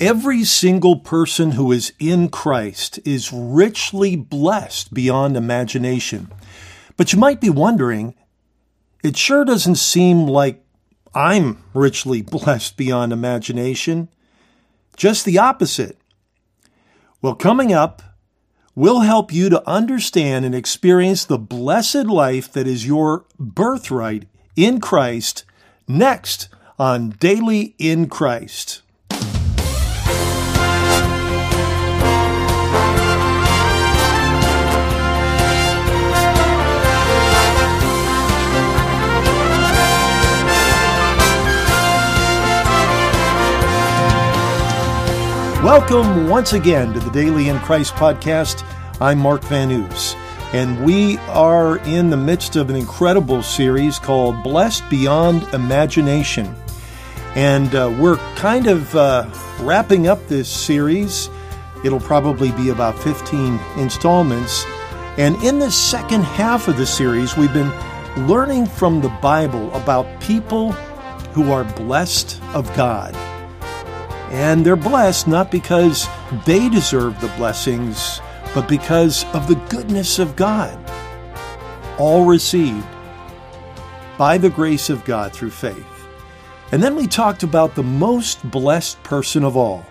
Every 0.00 0.44
single 0.44 0.96
person 0.96 1.50
who 1.50 1.70
is 1.72 1.92
in 1.98 2.30
Christ 2.30 2.98
is 3.04 3.34
richly 3.34 4.16
blessed 4.16 4.94
beyond 4.94 5.36
imagination. 5.36 6.32
But 6.96 7.12
you 7.12 7.18
might 7.18 7.38
be 7.38 7.50
wondering, 7.50 8.14
it 9.04 9.18
sure 9.18 9.44
doesn't 9.44 9.74
seem 9.74 10.26
like 10.26 10.64
I'm 11.14 11.62
richly 11.74 12.22
blessed 12.36 12.78
beyond 12.78 13.12
imagination. 13.12 14.08
Just 14.96 15.26
the 15.26 15.38
opposite. 15.38 15.98
Well, 17.20 17.34
coming 17.34 17.70
up, 17.70 18.02
we'll 18.74 19.00
help 19.00 19.34
you 19.34 19.50
to 19.50 19.68
understand 19.68 20.46
and 20.46 20.54
experience 20.54 21.26
the 21.26 21.38
blessed 21.38 22.06
life 22.06 22.50
that 22.52 22.66
is 22.66 22.86
your 22.86 23.26
birthright 23.38 24.26
in 24.56 24.80
Christ 24.80 25.44
next 25.86 26.48
on 26.78 27.10
Daily 27.10 27.74
in 27.78 28.08
Christ. 28.08 28.80
Welcome 45.62 46.30
once 46.30 46.54
again 46.54 46.94
to 46.94 47.00
the 47.00 47.10
Daily 47.10 47.50
in 47.50 47.58
Christ 47.58 47.92
podcast. 47.92 48.64
I'm 48.98 49.18
Mark 49.18 49.44
Van 49.44 49.70
Oos, 49.70 50.14
and 50.54 50.82
we 50.82 51.18
are 51.28 51.76
in 51.80 52.08
the 52.08 52.16
midst 52.16 52.56
of 52.56 52.70
an 52.70 52.76
incredible 52.76 53.42
series 53.42 53.98
called 53.98 54.42
Blessed 54.42 54.88
Beyond 54.88 55.42
Imagination. 55.52 56.56
And 57.34 57.74
uh, 57.74 57.94
we're 58.00 58.16
kind 58.36 58.68
of 58.68 58.96
uh, 58.96 59.28
wrapping 59.60 60.08
up 60.08 60.26
this 60.28 60.48
series. 60.48 61.28
It'll 61.84 62.00
probably 62.00 62.52
be 62.52 62.70
about 62.70 62.98
15 62.98 63.60
installments. 63.76 64.64
And 65.18 65.36
in 65.44 65.58
the 65.58 65.70
second 65.70 66.22
half 66.22 66.68
of 66.68 66.78
the 66.78 66.86
series, 66.86 67.36
we've 67.36 67.52
been 67.52 67.72
learning 68.26 68.64
from 68.64 69.02
the 69.02 69.10
Bible 69.20 69.70
about 69.74 70.22
people 70.22 70.72
who 71.34 71.52
are 71.52 71.64
blessed 71.64 72.40
of 72.54 72.74
God. 72.74 73.14
And 74.30 74.64
they're 74.64 74.76
blessed 74.76 75.26
not 75.26 75.50
because 75.50 76.08
they 76.46 76.68
deserve 76.68 77.20
the 77.20 77.32
blessings, 77.36 78.20
but 78.54 78.68
because 78.68 79.24
of 79.34 79.48
the 79.48 79.60
goodness 79.68 80.18
of 80.18 80.36
God. 80.36 80.78
All 81.98 82.24
received 82.24 82.86
by 84.16 84.38
the 84.38 84.50
grace 84.50 84.88
of 84.88 85.04
God 85.04 85.32
through 85.32 85.50
faith. 85.50 85.86
And 86.72 86.82
then 86.82 86.94
we 86.94 87.06
talked 87.06 87.42
about 87.42 87.74
the 87.74 87.82
most 87.82 88.48
blessed 88.48 89.02
person 89.02 89.42
of 89.42 89.56
all. 89.56 89.84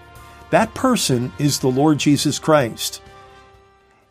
That 0.49 0.73
person 0.73 1.33
is 1.37 1.59
the 1.59 1.67
Lord 1.67 1.97
Jesus 1.97 2.39
Christ. 2.39 3.01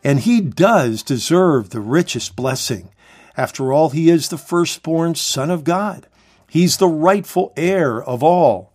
And 0.05 0.21
he 0.21 0.41
does 0.41 1.03
deserve 1.03 1.71
the 1.71 1.81
richest 1.81 2.37
blessing. 2.37 2.91
After 3.37 3.73
all, 3.73 3.91
he 3.91 4.11
is 4.11 4.29
the 4.29 4.39
firstborn 4.39 5.15
Son 5.15 5.51
of 5.51 5.65
God. 5.65 6.07
He's 6.49 6.77
the 6.77 6.89
rightful 6.89 7.53
heir 7.57 8.03
of 8.03 8.23
all. 8.23 8.73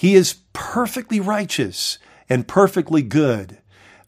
He 0.00 0.14
is 0.14 0.36
perfectly 0.54 1.20
righteous 1.20 1.98
and 2.30 2.48
perfectly 2.48 3.02
good. 3.02 3.58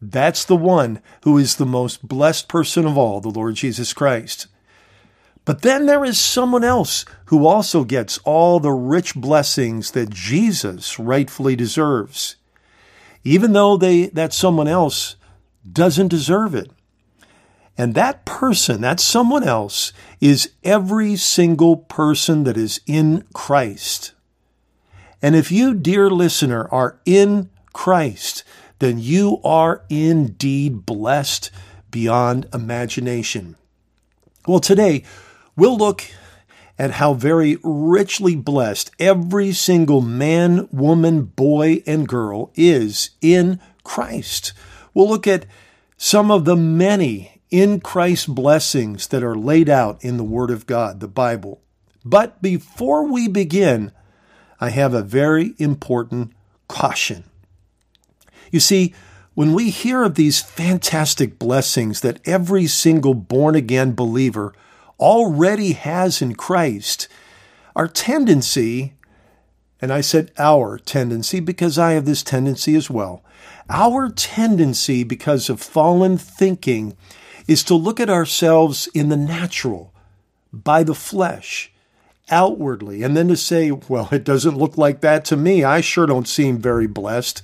That's 0.01 0.43
the 0.43 0.57
one 0.57 1.03
who 1.25 1.37
is 1.37 1.57
the 1.57 1.67
most 1.67 2.09
blessed 2.09 2.49
person 2.49 2.87
of 2.87 2.97
all, 2.97 3.21
the 3.21 3.29
Lord 3.29 3.57
Jesus 3.57 3.93
Christ. 3.93 4.47
But 5.45 5.61
then 5.61 5.85
there 5.85 6.03
is 6.03 6.19
someone 6.19 6.65
else 6.65 7.05
who 7.27 7.47
also 7.47 7.85
gets 7.85 8.17
all 8.25 8.59
the 8.59 8.73
rich 8.73 9.15
blessings 9.15 9.91
that 9.91 10.09
Jesus 10.09 10.99
rightfully 10.99 11.57
deserves, 11.57 12.37
even 13.23 13.53
though 13.53 13.77
they, 13.77 14.07
that 14.07 14.33
someone 14.33 14.69
else 14.69 15.17
doesn't 15.71 16.09
deserve 16.09 16.55
it. 16.55 16.71
And 17.77 17.95
that 17.95 18.25
person, 18.25 18.81
that 18.81 18.99
someone 18.99 19.45
else, 19.45 19.93
is 20.23 20.53
every 20.65 21.17
single 21.17 21.77
person 21.77 22.45
that 22.45 22.57
is 22.57 22.81
in 22.87 23.27
Christ. 23.35 24.15
And 25.23 25.37
if 25.37 25.53
you, 25.53 25.73
dear 25.73 26.11
listener, 26.11 26.69
are 26.73 26.99
in 27.07 27.49
Christ, 27.73 28.43
then 28.81 28.99
you 28.99 29.41
are 29.45 29.85
indeed 29.89 30.85
blessed 30.85 31.53
beyond 31.93 32.49
imagination. 32.53 33.55
Well, 34.47 34.59
today 34.59 35.05
we'll 35.55 35.79
look 35.79 36.03
at 36.79 36.93
how 36.93 37.15
very 37.15 37.59
richly 37.63 38.35
blessed 38.35 38.91
every 38.99 39.53
single 39.53 40.01
man, 40.01 40.69
woman, 40.73 41.23
boy, 41.23 41.83
and 41.87 42.09
girl 42.09 42.51
is 42.57 43.11
in 43.21 43.61
Christ. 43.85 44.53
We'll 44.93 45.09
look 45.09 45.29
at 45.29 45.47
some 45.97 46.33
of 46.33 46.45
the 46.45 46.57
many 46.57 47.41
in 47.51 47.79
Christ 47.79 48.35
blessings 48.35 49.07
that 49.09 49.23
are 49.23 49.37
laid 49.37 49.69
out 49.69 50.03
in 50.03 50.17
the 50.17 50.25
Word 50.25 50.51
of 50.51 50.67
God, 50.67 50.99
the 50.99 51.07
Bible. 51.07 51.61
But 52.05 52.43
before 52.43 53.07
we 53.07 53.29
begin, 53.29 53.93
I 54.63 54.71
have 54.71 54.95
a 54.95 55.03
very 55.03 55.57
important 55.59 56.31
caution. 56.69 57.25
You 58.53 58.61
see, 58.61 58.95
when 59.35 59.55
we 59.55 59.71
hear 59.71 60.05
of 60.05 60.15
these 60.15 60.41
fantastic 60.41 61.37
blessings 61.37 62.01
that 62.03 62.21
every 62.25 62.69
single 62.69 63.15
born 63.15 63.57
again 63.57 63.93
believer 63.93 64.55
already 65.01 65.73
has 65.73 66.23
in 66.23 66.37
Christ, 66.37 67.09
our 67.75 67.89
tendency, 67.89 68.93
and 69.81 69.93
I 69.93 70.01
said 70.01 70.31
our 70.39 70.79
tendency 70.79 71.41
because 71.41 71.77
I 71.77 71.95
have 71.95 72.05
this 72.05 72.23
tendency 72.23 72.77
as 72.77 72.89
well, 72.89 73.25
our 73.69 74.11
tendency 74.11 75.03
because 75.03 75.51
of 75.51 75.61
fallen 75.61 76.17
thinking 76.17 76.97
is 77.49 77.65
to 77.65 77.75
look 77.75 77.99
at 77.99 78.09
ourselves 78.09 78.89
in 78.95 79.09
the 79.09 79.17
natural, 79.17 79.93
by 80.53 80.85
the 80.85 80.95
flesh, 80.95 81.72
outwardly 82.31 83.03
and 83.03 83.17
then 83.17 83.29
to 83.29 83.37
say, 83.37 83.71
well, 83.71 84.09
it 84.13 84.25
doesn't 84.25 84.59
look 84.59 84.79
like 84.79 85.01
that 85.01 85.25
to 85.27 85.37
me. 85.37 85.65
I 85.65 85.81
sure 85.81 86.07
don't 86.07 86.29
seem 86.29 86.59
very 86.59 86.87
blessed. 86.87 87.43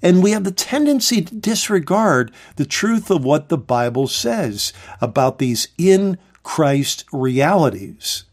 And 0.00 0.22
we 0.22 0.30
have 0.30 0.44
the 0.44 0.52
tendency 0.52 1.22
to 1.22 1.34
disregard 1.34 2.32
the 2.56 2.66
truth 2.66 3.10
of 3.10 3.24
what 3.24 3.48
the 3.48 3.58
Bible 3.58 4.06
says 4.06 4.72
about 5.00 5.38
these 5.38 5.68
in 5.76 6.18
Christ 6.42 7.04
realities. 7.12 8.24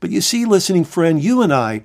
But 0.00 0.10
you 0.10 0.20
see, 0.20 0.44
listening 0.44 0.84
friend, 0.84 1.22
you 1.22 1.42
and 1.42 1.52
I, 1.52 1.84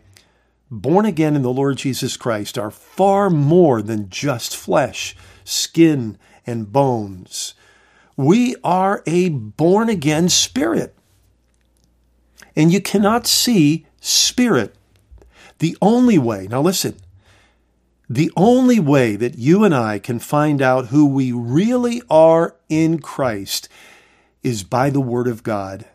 born 0.71 1.05
again 1.05 1.35
in 1.35 1.41
the 1.41 1.51
Lord 1.53 1.77
Jesus 1.77 2.17
Christ, 2.17 2.57
are 2.57 2.71
far 2.71 3.29
more 3.29 3.81
than 3.81 4.09
just 4.09 4.55
flesh, 4.55 5.15
skin, 5.43 6.17
and 6.45 6.71
bones. 6.71 7.53
We 8.15 8.55
are 8.63 9.03
a 9.05 9.29
born 9.29 9.89
again 9.89 10.29
spirit 10.29 10.96
and 12.57 12.73
you 12.73 12.81
cannot 12.81 13.27
see 13.27 13.85
spirit. 14.01 14.75
The 15.59 15.77
only 15.79 16.17
way, 16.17 16.47
now 16.49 16.61
listen, 16.61 16.95
the 18.09 18.31
only 18.35 18.79
way 18.79 19.15
that 19.15 19.37
you 19.37 19.63
and 19.63 19.75
I 19.75 19.99
can 19.99 20.17
find 20.17 20.61
out 20.61 20.87
who 20.87 21.05
we 21.05 21.31
really 21.31 22.01
are 22.09 22.55
in 22.67 22.99
Christ 22.99 23.69
is 24.41 24.63
by 24.63 24.89
the 24.89 24.99
Word 24.99 25.27
of 25.27 25.43
God. 25.43 25.85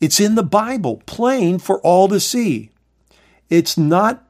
It's 0.00 0.20
in 0.20 0.34
the 0.34 0.42
Bible, 0.42 1.02
plain 1.06 1.58
for 1.58 1.80
all 1.80 2.08
to 2.08 2.18
see. 2.18 2.70
It's 3.48 3.78
not 3.78 4.24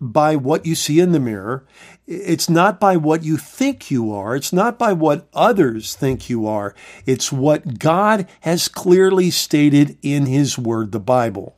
by 0.00 0.36
what 0.36 0.64
you 0.64 0.74
see 0.74 1.00
in 1.00 1.12
the 1.12 1.20
mirror. 1.20 1.66
It's 2.06 2.48
not 2.48 2.78
by 2.78 2.96
what 2.96 3.24
you 3.24 3.36
think 3.36 3.90
you 3.90 4.12
are. 4.12 4.36
It's 4.36 4.52
not 4.52 4.78
by 4.78 4.92
what 4.92 5.28
others 5.34 5.94
think 5.94 6.30
you 6.30 6.46
are. 6.46 6.74
It's 7.04 7.32
what 7.32 7.78
God 7.78 8.28
has 8.40 8.68
clearly 8.68 9.30
stated 9.30 9.98
in 10.02 10.26
His 10.26 10.56
Word, 10.58 10.92
the 10.92 11.00
Bible. 11.00 11.56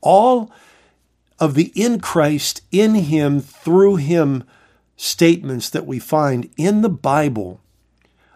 All 0.00 0.52
of 1.38 1.54
the 1.54 1.72
in 1.74 2.00
Christ, 2.00 2.62
in 2.72 2.94
Him, 2.94 3.40
through 3.40 3.96
Him 3.96 4.44
statements 4.96 5.70
that 5.70 5.86
we 5.86 6.00
find 6.00 6.50
in 6.56 6.82
the 6.82 6.88
Bible 6.88 7.60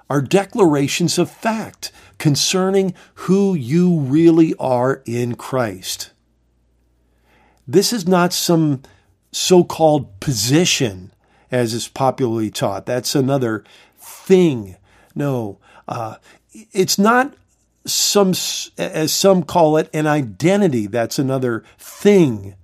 are 0.09 0.23
declarations 0.23 1.19
of 1.19 1.31
fact 1.31 1.91
concerning 2.19 2.95
who 3.15 3.55
you 3.55 3.99
really 3.99 4.55
are 4.61 5.03
in 5.05 5.35
Christ. 5.35 6.12
This 7.67 7.93
is 7.93 8.07
not 8.07 8.33
some 8.33 8.83
so 9.31 9.65
called 9.65 10.21
position 10.21 11.13
as 11.53 11.75
is 11.75 11.87
popularly 11.87 12.51
taught. 12.51 12.87
That's 12.87 13.15
another 13.15 13.63
thing. 13.99 14.77
No, 15.15 15.59
uh, 15.87 16.17
it's 16.73 16.99
not 16.99 17.35
some, 17.85 18.31
as 18.79 19.13
some 19.13 19.43
call 19.43 19.77
it, 19.77 19.91
an 19.93 20.07
identity. 20.07 20.87
That's 20.87 21.19
another 21.19 21.63
thing. 21.79 22.55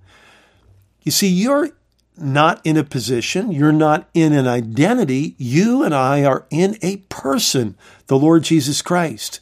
You 1.03 1.11
see, 1.11 1.27
you're 1.27 1.69
not 2.17 2.59
in 2.65 2.75
a 2.75 2.83
position, 2.83 3.51
you're 3.51 3.71
not 3.71 4.09
in 4.13 4.33
an 4.33 4.47
identity. 4.47 5.35
You 5.37 5.83
and 5.83 5.93
I 5.93 6.25
are 6.25 6.45
in 6.49 6.77
a 6.81 6.97
person, 6.97 7.77
the 8.07 8.17
Lord 8.17 8.43
Jesus 8.43 8.81
Christ. 8.81 9.39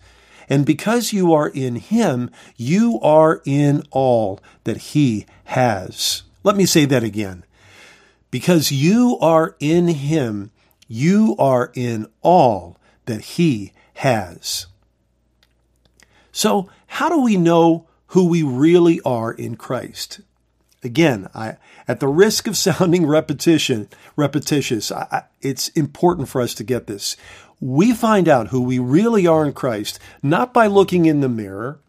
And 0.49 0.65
because 0.65 1.13
you 1.13 1.33
are 1.33 1.49
in 1.49 1.75
Him, 1.75 2.31
you 2.55 2.99
are 3.01 3.41
in 3.45 3.83
all 3.91 4.39
that 4.63 4.77
He 4.77 5.25
has. 5.45 6.23
Let 6.43 6.55
me 6.55 6.65
say 6.65 6.85
that 6.85 7.03
again. 7.03 7.43
Because 8.31 8.71
you 8.71 9.17
are 9.21 9.55
in 9.59 9.87
him, 9.87 10.51
you 10.87 11.35
are 11.39 11.71
in 11.75 12.07
all 12.21 12.77
that 13.05 13.21
he 13.21 13.73
has. 13.95 14.67
So, 16.31 16.69
how 16.87 17.09
do 17.09 17.21
we 17.21 17.35
know 17.35 17.87
who 18.07 18.27
we 18.27 18.43
really 18.43 19.01
are 19.01 19.31
in 19.31 19.55
Christ? 19.55 20.21
Again, 20.83 21.27
I, 21.33 21.57
at 21.87 21.99
the 21.99 22.07
risk 22.07 22.47
of 22.47 22.57
sounding 22.67 23.05
repetition, 23.05 23.89
repetitious, 24.15 24.91
I, 24.91 25.23
it's 25.41 25.69
important 25.69 26.29
for 26.29 26.41
us 26.41 26.53
to 26.55 26.63
get 26.63 26.87
this. 26.87 27.17
We 27.59 27.93
find 27.93 28.27
out 28.27 28.49
who 28.49 28.61
we 28.61 28.79
really 28.79 29.25
are 29.25 29.45
in 29.45 29.53
Christ 29.53 29.99
not 30.21 30.53
by 30.53 30.67
looking 30.67 31.05
in 31.05 31.21
the 31.21 31.29
mirror, 31.29 31.79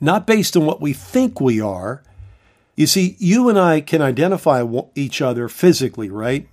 not 0.00 0.26
based 0.26 0.56
on 0.56 0.64
what 0.64 0.80
we 0.80 0.92
think 0.92 1.40
we 1.40 1.60
are. 1.60 2.02
You 2.76 2.86
see, 2.86 3.16
you 3.18 3.48
and 3.48 3.58
I 3.58 3.80
can 3.80 4.02
identify 4.02 4.64
each 4.94 5.20
other 5.20 5.48
physically, 5.48 6.10
right? 6.10 6.48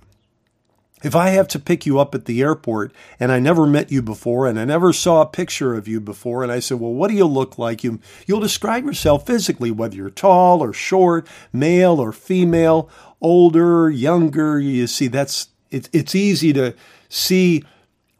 If 1.02 1.16
I 1.16 1.30
have 1.30 1.48
to 1.48 1.58
pick 1.58 1.84
you 1.84 1.98
up 1.98 2.14
at 2.14 2.26
the 2.26 2.40
airport 2.42 2.92
and 3.18 3.32
I 3.32 3.40
never 3.40 3.66
met 3.66 3.90
you 3.90 4.02
before 4.02 4.46
and 4.46 4.58
I 4.58 4.64
never 4.64 4.92
saw 4.92 5.20
a 5.20 5.26
picture 5.26 5.74
of 5.74 5.88
you 5.88 6.00
before 6.00 6.42
and 6.42 6.52
I 6.52 6.60
said, 6.60 6.78
well, 6.78 6.92
what 6.92 7.08
do 7.08 7.14
you 7.14 7.26
look 7.26 7.58
like? 7.58 7.82
You, 7.82 8.00
you'll 8.26 8.40
describe 8.40 8.84
yourself 8.84 9.26
physically, 9.26 9.72
whether 9.72 9.96
you're 9.96 10.10
tall 10.10 10.62
or 10.62 10.72
short, 10.72 11.26
male 11.52 12.00
or 12.00 12.12
female, 12.12 12.88
older, 13.20 13.90
younger. 13.90 14.60
You 14.60 14.86
see, 14.86 15.08
that's, 15.08 15.48
it, 15.70 15.88
it's 15.92 16.14
easy 16.14 16.52
to 16.52 16.74
see 17.08 17.64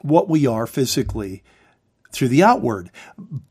what 0.02 0.28
we 0.28 0.46
are 0.46 0.66
physically 0.66 1.42
through 2.12 2.28
the 2.28 2.42
outward, 2.42 2.90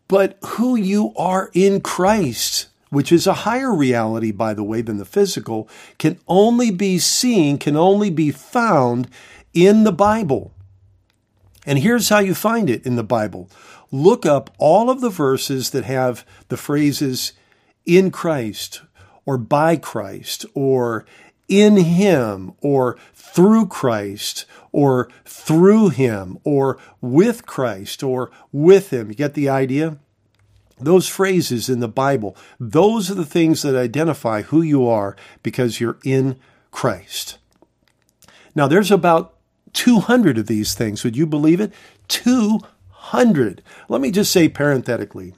but 0.08 0.38
who 0.44 0.76
you 0.76 1.14
are 1.18 1.50
in 1.54 1.82
Christ 1.82 2.68
which 2.92 3.12
is 3.12 3.26
a 3.26 3.34
higher 3.34 3.74
reality, 3.74 4.32
by 4.32 4.54
the 4.54 4.66
way, 4.66 4.82
than 4.82 4.98
the 4.98 5.06
physical, 5.06 5.68
can 5.98 6.20
only 6.28 6.70
be 6.70 7.00
seen, 7.00 7.58
can 7.58 7.78
only 7.78 8.10
be 8.10 8.32
found 8.32 9.10
in 9.54 9.86
the 9.86 9.94
Bible. 9.94 10.54
And 11.66 11.80
here's 11.80 12.10
how 12.10 12.20
you 12.20 12.36
find 12.36 12.70
it 12.70 12.86
in 12.86 12.98
the 12.98 13.04
Bible 13.04 13.50
look 13.94 14.26
up 14.26 14.50
all 14.58 14.90
of 14.90 15.02
the 15.02 15.10
verses 15.10 15.72
that 15.72 15.86
have 15.86 16.26
the 16.50 16.58
phrases 16.58 17.34
in 17.86 18.12
Christ 18.12 18.82
or 19.26 19.38
by 19.38 19.78
Christ 19.78 20.46
or 20.54 21.06
in 21.52 21.76
Him 21.76 22.54
or 22.62 22.98
through 23.14 23.68
Christ 23.68 24.46
or 24.72 25.12
through 25.26 25.90
Him 25.90 26.40
or 26.46 26.80
with 27.02 27.46
Christ 27.46 28.02
or 28.02 28.32
with 28.52 28.92
Him. 28.92 29.10
You 29.10 29.16
get 29.16 29.36
the 29.36 29.50
idea? 29.50 29.98
Those 30.80 31.08
phrases 31.08 31.70
in 31.70 31.80
the 31.80 31.88
Bible, 31.88 32.36
those 32.60 33.12
are 33.12 33.16
the 33.16 33.26
things 33.26 33.62
that 33.62 33.76
identify 33.76 34.42
who 34.42 34.64
you 34.64 34.88
are 34.88 35.16
because 35.44 35.80
you're 35.80 36.00
in 36.04 36.40
Christ. 36.72 37.38
Now, 38.56 38.68
there's 38.68 38.90
about 38.90 39.36
200 39.74 40.38
of 40.38 40.48
these 40.48 40.74
things. 40.74 41.04
Would 41.04 41.16
you 41.18 41.28
believe 41.28 41.62
it? 41.62 41.72
200. 42.08 43.62
Let 43.90 44.02
me 44.02 44.10
just 44.10 44.32
say 44.32 44.50
parenthetically 44.50 45.36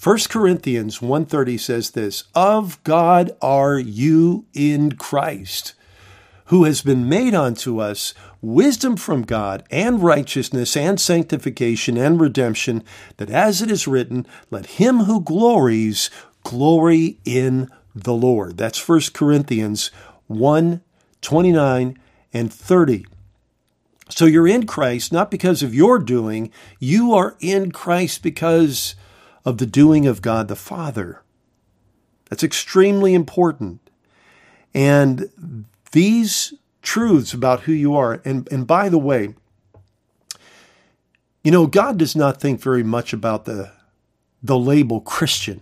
1 0.00 0.28
Corinthians 0.28 1.02
1:30 1.02 1.58
says 1.58 1.90
this, 1.90 2.22
"Of 2.32 2.78
God 2.84 3.32
are 3.42 3.80
you 3.80 4.44
in 4.54 4.92
Christ, 4.92 5.74
who 6.46 6.62
has 6.62 6.82
been 6.82 7.08
made 7.08 7.34
unto 7.34 7.80
us 7.80 8.14
wisdom 8.40 8.96
from 8.96 9.22
God 9.22 9.64
and 9.72 10.00
righteousness 10.00 10.76
and 10.76 11.00
sanctification 11.00 11.96
and 11.96 12.20
redemption, 12.20 12.84
that 13.16 13.28
as 13.28 13.60
it 13.60 13.72
is 13.72 13.88
written, 13.88 14.24
let 14.52 14.66
him 14.66 15.00
who 15.00 15.20
glories 15.20 16.10
glory 16.44 17.18
in 17.24 17.68
the 17.92 18.14
Lord. 18.14 18.56
That's 18.56 18.78
1 18.78 19.12
Corinthians 19.12 19.90
1 20.28 20.80
29 21.22 21.98
and 22.32 22.52
30. 22.52 23.04
So 24.10 24.26
you're 24.26 24.46
in 24.46 24.64
Christ 24.64 25.12
not 25.12 25.28
because 25.28 25.64
of 25.64 25.74
your 25.74 25.98
doing, 25.98 26.52
you 26.78 27.12
are 27.12 27.34
in 27.40 27.72
Christ 27.72 28.22
because 28.22 28.94
of 29.44 29.58
the 29.58 29.66
doing 29.66 30.06
of 30.06 30.22
God 30.22 30.48
the 30.48 30.56
Father. 30.56 31.22
That's 32.28 32.42
extremely 32.42 33.14
important. 33.14 33.80
And 34.74 35.64
these 35.92 36.54
truths 36.82 37.32
about 37.32 37.60
who 37.60 37.72
you 37.72 37.94
are. 37.96 38.20
And, 38.24 38.50
and 38.52 38.66
by 38.66 38.88
the 38.88 38.98
way, 38.98 39.34
you 41.42 41.50
know, 41.50 41.66
God 41.66 41.98
does 41.98 42.14
not 42.14 42.40
think 42.40 42.60
very 42.60 42.82
much 42.82 43.12
about 43.12 43.44
the, 43.44 43.72
the 44.42 44.58
label 44.58 45.00
Christian. 45.00 45.60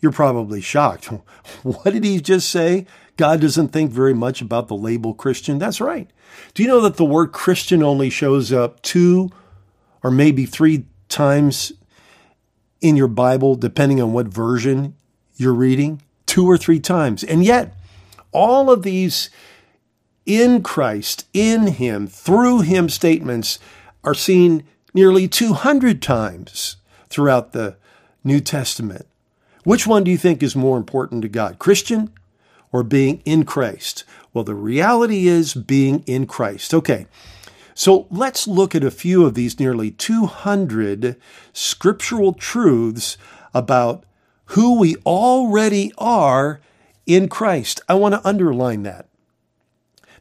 You're 0.00 0.12
probably 0.12 0.60
shocked. 0.60 1.10
What 1.62 1.84
did 1.84 2.04
he 2.04 2.20
just 2.20 2.48
say? 2.48 2.86
God 3.16 3.40
doesn't 3.40 3.68
think 3.68 3.90
very 3.90 4.14
much 4.14 4.40
about 4.40 4.68
the 4.68 4.76
label 4.76 5.12
Christian. 5.12 5.58
That's 5.58 5.80
right. 5.80 6.08
Do 6.54 6.62
you 6.62 6.68
know 6.68 6.80
that 6.80 6.96
the 6.96 7.04
word 7.04 7.32
Christian 7.32 7.82
only 7.82 8.10
shows 8.10 8.52
up 8.52 8.80
two 8.82 9.30
or 10.02 10.10
maybe 10.10 10.46
three 10.46 10.86
times 11.08 11.72
in 12.82 12.96
your 12.96 13.08
Bible, 13.08 13.54
depending 13.54 14.02
on 14.02 14.12
what 14.12 14.26
version 14.26 14.94
you're 15.36 15.54
reading? 15.54 16.02
Two 16.26 16.46
or 16.46 16.58
three 16.58 16.80
times. 16.80 17.24
And 17.24 17.42
yet, 17.42 17.74
all 18.32 18.70
of 18.70 18.82
these 18.82 19.30
in 20.26 20.62
Christ, 20.62 21.26
in 21.32 21.68
Him, 21.68 22.06
through 22.06 22.60
Him 22.60 22.88
statements 22.88 23.58
are 24.04 24.14
seen 24.14 24.64
nearly 24.92 25.28
200 25.28 26.02
times 26.02 26.76
throughout 27.08 27.52
the 27.52 27.76
New 28.24 28.40
Testament. 28.40 29.06
Which 29.64 29.86
one 29.86 30.04
do 30.04 30.10
you 30.10 30.18
think 30.18 30.42
is 30.42 30.56
more 30.56 30.76
important 30.76 31.22
to 31.22 31.28
God, 31.28 31.58
Christian 31.58 32.12
or 32.72 32.82
being 32.82 33.22
in 33.24 33.44
Christ? 33.44 34.04
Well, 34.32 34.44
the 34.44 34.54
reality 34.54 35.28
is 35.28 35.54
being 35.54 36.02
in 36.06 36.26
Christ. 36.26 36.74
Okay, 36.74 37.06
so 37.74 38.06
let's 38.10 38.46
look 38.46 38.74
at 38.74 38.84
a 38.84 38.90
few 38.90 39.24
of 39.24 39.34
these 39.34 39.58
nearly 39.58 39.90
200 39.90 41.16
scriptural 41.52 42.32
truths 42.32 43.16
about 43.54 44.04
who 44.46 44.78
we 44.78 44.96
already 45.06 45.92
are 45.98 46.60
in 47.06 47.28
Christ. 47.28 47.80
I 47.88 47.94
want 47.94 48.14
to 48.14 48.26
underline 48.26 48.82
that. 48.82 49.08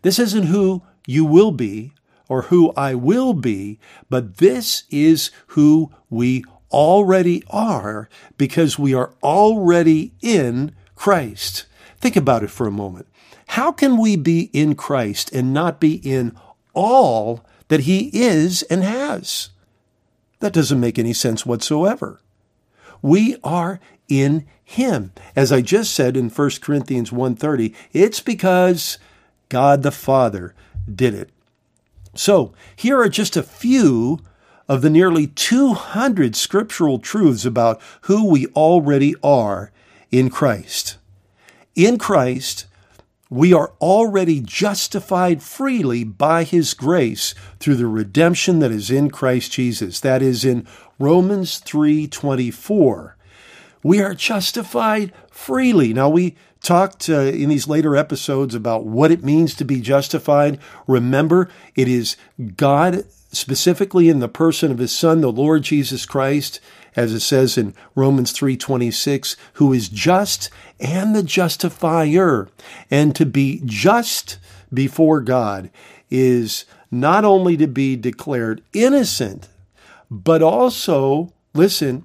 This 0.02 0.20
isn't 0.20 0.44
who 0.44 0.84
you 1.06 1.26
will 1.26 1.52
be 1.52 1.94
or 2.28 2.44
who 2.44 2.72
I 2.78 2.96
will 2.96 3.34
be, 3.34 3.80
but 4.10 4.38
this 4.38 4.84
is 4.90 5.32
who 5.48 5.92
we 6.10 6.44
already 6.72 7.44
are 7.50 8.10
because 8.38 8.80
we 8.80 8.94
are 8.94 9.14
already 9.22 10.14
in 10.22 10.74
Christ. 10.96 11.66
Think 12.00 12.16
about 12.16 12.44
it 12.44 12.50
for 12.50 12.68
a 12.68 12.72
moment. 12.72 13.08
How 13.48 13.72
can 13.72 13.98
we 13.98 14.16
be 14.16 14.50
in 14.54 14.76
Christ 14.76 15.32
and 15.34 15.54
not 15.54 15.80
be 15.80 15.96
in 15.96 16.36
all 16.74 17.46
that 17.72 17.82
He 17.82 18.10
is 18.12 18.64
and 18.64 18.84
has? 18.84 19.48
That 20.42 20.52
doesn't 20.52 20.82
make 20.82 21.00
any 21.00 21.14
sense 21.14 21.46
whatsoever. 21.46 22.20
We 23.02 23.38
are 23.46 23.80
in 24.10 24.46
Him. 24.62 25.14
As 25.38 25.54
I 25.54 25.62
just 25.62 25.94
said 25.94 26.18
in 26.18 26.30
1 26.30 26.50
Corinthians 26.62 27.12
1.30, 27.12 27.74
it's 27.94 28.20
because 28.20 28.98
God 29.48 29.84
the 29.84 29.92
Father 29.92 30.54
did 30.94 31.14
it. 31.14 31.30
So, 32.14 32.52
here 32.76 33.00
are 33.00 33.08
just 33.08 33.38
a 33.38 33.42
few 33.42 34.20
of 34.68 34.82
the 34.82 34.90
nearly 34.90 35.28
200 35.28 36.36
scriptural 36.36 37.00
truths 37.00 37.46
about 37.46 37.80
who 38.02 38.30
we 38.30 38.48
already 38.48 39.16
are 39.24 39.72
in 40.12 40.30
Christ. 40.30 40.98
In 41.76 41.98
Christ, 41.98 42.66
we 43.32 43.54
are 43.54 43.72
already 43.80 44.42
justified 44.42 45.42
freely 45.42 46.04
by 46.04 46.44
his 46.44 46.74
grace 46.74 47.34
through 47.60 47.76
the 47.76 47.88
redemption 47.88 48.60
that 48.60 48.72
is 48.72 48.92
in 48.92 49.10
Christ 49.10 49.54
Jesus. 49.54 50.02
That 50.02 50.22
is 50.22 50.44
in 50.44 50.68
Romans 51.00 51.60
3:24. 51.60 53.16
We 53.84 54.02
are 54.02 54.14
justified 54.14 55.14
freely. 55.32 55.94
Now 55.94 56.10
we 56.10 56.36
talked 56.62 57.10
uh, 57.10 57.22
in 57.22 57.48
these 57.48 57.70
later 57.70 57.96
episodes 57.96 58.54
about 58.54 58.86
what 58.86 59.12
it 59.12 59.24
means 59.24 59.56
to 59.56 59.66
be 59.66 59.80
justified. 59.80 60.60
Remember, 60.86 61.48
it 61.74 61.88
is 61.88 62.18
God 62.58 63.06
specifically 63.32 64.10
in 64.10 64.20
the 64.20 64.28
person 64.28 64.72
of 64.72 64.78
his 64.78 64.92
son, 64.92 65.22
the 65.22 65.32
Lord 65.32 65.64
Jesus 65.64 66.06
Christ, 66.06 66.60
as 66.96 67.14
it 67.14 67.22
says 67.22 67.58
in 67.58 67.74
Romans 67.96 68.32
3:26, 68.32 69.36
who 69.54 69.74
is 69.74 69.90
just 69.90 70.50
and 70.80 71.16
the 71.16 71.24
justifier. 71.24 72.50
And 72.90 73.16
to 73.16 73.26
be 73.26 73.62
just 73.66 74.38
before 74.74 75.22
God 75.22 75.70
is 76.10 76.66
not 76.90 77.24
only 77.24 77.56
to 77.58 77.68
be 77.68 77.96
declared 77.96 78.62
innocent, 78.74 79.48
but 80.10 80.42
also, 80.42 81.32
listen, 81.54 82.04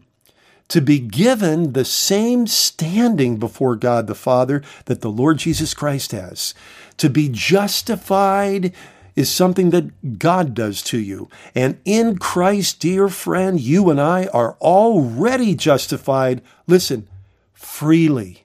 to 0.68 0.80
be 0.80 0.98
given 0.98 1.72
the 1.72 1.84
same 1.84 2.46
standing 2.46 3.36
before 3.36 3.76
God 3.76 4.06
the 4.06 4.14
Father 4.14 4.62
that 4.86 5.00
the 5.00 5.10
Lord 5.10 5.38
Jesus 5.38 5.74
Christ 5.74 6.12
has. 6.12 6.54
To 6.98 7.08
be 7.08 7.28
justified 7.28 8.72
is 9.16 9.30
something 9.30 9.70
that 9.70 10.18
God 10.18 10.54
does 10.54 10.82
to 10.82 10.98
you. 10.98 11.28
And 11.54 11.80
in 11.84 12.18
Christ, 12.18 12.78
dear 12.78 13.08
friend, 13.08 13.58
you 13.58 13.90
and 13.90 14.00
I 14.00 14.26
are 14.26 14.56
already 14.60 15.54
justified, 15.54 16.42
listen, 16.66 17.08
freely. 17.52 18.44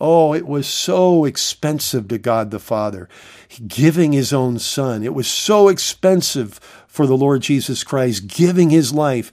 Oh, 0.00 0.34
it 0.34 0.48
was 0.48 0.66
so 0.66 1.24
expensive 1.24 2.08
to 2.08 2.18
God 2.18 2.50
the 2.50 2.58
Father, 2.58 3.08
giving 3.68 4.12
his 4.12 4.32
own 4.32 4.58
son. 4.58 5.04
It 5.04 5.14
was 5.14 5.28
so 5.28 5.68
expensive 5.68 6.58
for 6.88 7.06
the 7.06 7.16
Lord 7.16 7.42
Jesus 7.42 7.84
Christ, 7.84 8.26
giving 8.26 8.70
his 8.70 8.92
life. 8.92 9.30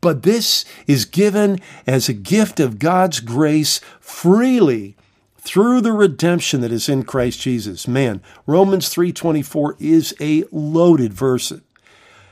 But 0.00 0.22
this 0.22 0.64
is 0.86 1.04
given 1.04 1.58
as 1.86 2.08
a 2.08 2.14
gift 2.14 2.60
of 2.60 2.78
God's 2.78 3.18
grace 3.18 3.80
freely 3.98 4.96
through 5.44 5.82
the 5.82 5.92
redemption 5.92 6.62
that 6.62 6.72
is 6.72 6.88
in 6.88 7.04
Christ 7.04 7.40
Jesus. 7.42 7.86
Man, 7.86 8.22
Romans 8.46 8.88
3:24 8.88 9.76
is 9.78 10.14
a 10.20 10.44
loaded 10.50 11.12
verse. 11.12 11.52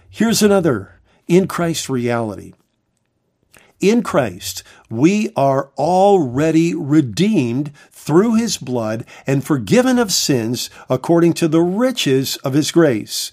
Here's 0.09 0.43
another 0.43 1.01
in 1.29 1.47
Christ 1.47 1.89
reality. 1.89 2.55
In 3.81 4.03
Christ, 4.03 4.63
we 4.89 5.31
are 5.37 5.71
already 5.77 6.75
redeemed 6.75 7.73
through 7.91 8.37
his 8.37 8.57
blood 8.57 9.05
and 9.27 9.45
forgiven 9.45 9.99
of 9.99 10.13
sins 10.13 10.71
according 10.89 11.35
to 11.35 11.49
the 11.49 11.61
riches 11.61 12.37
of 12.39 12.55
his 12.55 12.71
grace 12.71 13.31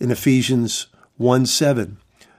in 0.00 0.10
Ephesians 0.10 0.86
1 1.16 1.46
7. 1.46 1.98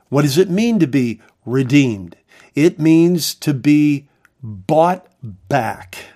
What 0.10 0.24
does 0.24 0.38
it 0.38 0.50
mean 0.50 0.80
to 0.80 0.88
be 0.88 1.22
redeemed? 1.46 2.18
It 2.56 2.80
means 2.80 3.34
to 3.36 3.54
be 3.54 4.10
bought 4.42 5.08
back. 5.22 6.13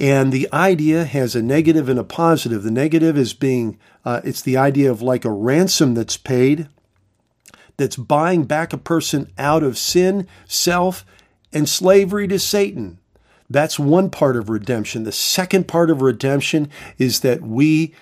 And 0.00 0.32
the 0.32 0.48
idea 0.52 1.04
has 1.04 1.36
a 1.36 1.42
negative 1.42 1.88
and 1.88 1.98
a 1.98 2.04
positive. 2.04 2.62
The 2.62 2.70
negative 2.70 3.16
is 3.16 3.32
being, 3.32 3.78
uh, 4.04 4.20
it's 4.24 4.42
the 4.42 4.56
idea 4.56 4.90
of 4.90 5.02
like 5.02 5.24
a 5.24 5.30
ransom 5.30 5.94
that's 5.94 6.16
paid, 6.16 6.68
that's 7.76 7.96
buying 7.96 8.44
back 8.44 8.72
a 8.72 8.78
person 8.78 9.30
out 9.38 9.62
of 9.62 9.78
sin, 9.78 10.26
self, 10.46 11.04
and 11.52 11.68
slavery 11.68 12.26
to 12.28 12.38
Satan. 12.38 12.98
That's 13.48 13.78
one 13.78 14.10
part 14.10 14.36
of 14.36 14.48
redemption. 14.48 15.04
The 15.04 15.12
second 15.12 15.68
part 15.68 15.90
of 15.90 16.02
redemption 16.02 16.68
is 16.98 17.20
that 17.20 17.42
we 17.42 17.94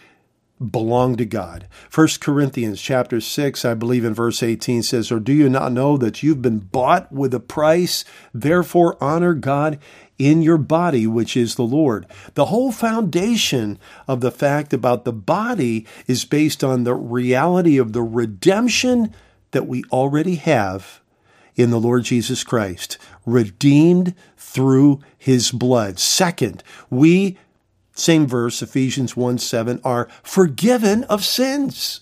belong 0.70 1.16
to 1.16 1.24
God. 1.24 1.68
1 1.94 2.08
Corinthians 2.20 2.80
chapter 2.80 3.20
6, 3.20 3.64
I 3.64 3.74
believe 3.74 4.04
in 4.04 4.14
verse 4.14 4.42
18 4.42 4.82
says, 4.82 5.10
Or 5.10 5.20
do 5.20 5.32
you 5.32 5.48
not 5.48 5.72
know 5.72 5.96
that 5.96 6.22
you've 6.22 6.42
been 6.42 6.58
bought 6.58 7.12
with 7.12 7.34
a 7.34 7.40
price? 7.40 8.04
Therefore 8.32 8.96
honor 9.02 9.34
God 9.34 9.78
in 10.18 10.42
your 10.42 10.58
body, 10.58 11.06
which 11.06 11.36
is 11.36 11.54
the 11.54 11.62
Lord. 11.62 12.06
The 12.34 12.46
whole 12.46 12.70
foundation 12.70 13.78
of 14.06 14.20
the 14.20 14.30
fact 14.30 14.72
about 14.72 15.04
the 15.04 15.12
body 15.12 15.86
is 16.06 16.24
based 16.24 16.62
on 16.62 16.84
the 16.84 16.94
reality 16.94 17.78
of 17.78 17.92
the 17.92 18.02
redemption 18.02 19.14
that 19.50 19.66
we 19.66 19.82
already 19.90 20.36
have 20.36 21.00
in 21.54 21.70
the 21.70 21.80
Lord 21.80 22.04
Jesus 22.04 22.44
Christ, 22.44 22.98
redeemed 23.26 24.14
through 24.36 25.00
his 25.18 25.50
blood. 25.50 25.98
Second, 25.98 26.62
we 26.88 27.36
same 27.94 28.26
verse, 28.26 28.62
Ephesians 28.62 29.16
1 29.16 29.38
7, 29.38 29.80
are 29.84 30.08
forgiven 30.22 31.04
of 31.04 31.24
sins. 31.24 32.00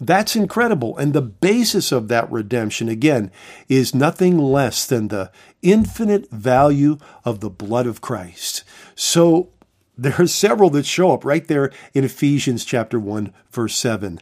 That's 0.00 0.34
incredible. 0.34 0.96
And 0.96 1.12
the 1.12 1.22
basis 1.22 1.92
of 1.92 2.08
that 2.08 2.30
redemption, 2.30 2.88
again, 2.88 3.30
is 3.68 3.94
nothing 3.94 4.36
less 4.36 4.84
than 4.84 5.08
the 5.08 5.30
infinite 5.62 6.28
value 6.30 6.98
of 7.24 7.38
the 7.38 7.50
blood 7.50 7.86
of 7.86 8.00
Christ. 8.00 8.64
So 8.96 9.50
there 9.96 10.16
are 10.18 10.26
several 10.26 10.70
that 10.70 10.86
show 10.86 11.12
up 11.12 11.24
right 11.24 11.46
there 11.46 11.70
in 11.94 12.02
Ephesians 12.02 12.64
chapter 12.64 12.98
1, 12.98 13.32
verse 13.50 13.76
7. 13.76 14.18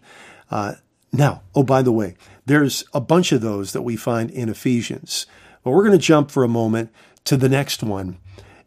Uh, 0.51 0.75
now, 1.13 1.43
oh, 1.55 1.63
by 1.63 1.81
the 1.81 1.93
way, 1.93 2.15
there's 2.45 2.85
a 2.93 3.01
bunch 3.01 3.33
of 3.33 3.41
those 3.41 3.73
that 3.73 3.83
we 3.83 3.97
find 3.97 4.31
in 4.31 4.49
Ephesians. 4.49 5.27
But 5.63 5.71
we're 5.71 5.85
going 5.85 5.99
to 5.99 6.05
jump 6.05 6.31
for 6.31 6.45
a 6.45 6.49
moment 6.49 6.91
to 7.25 7.37
the 7.37 7.49
next 7.49 7.83
one 7.83 8.19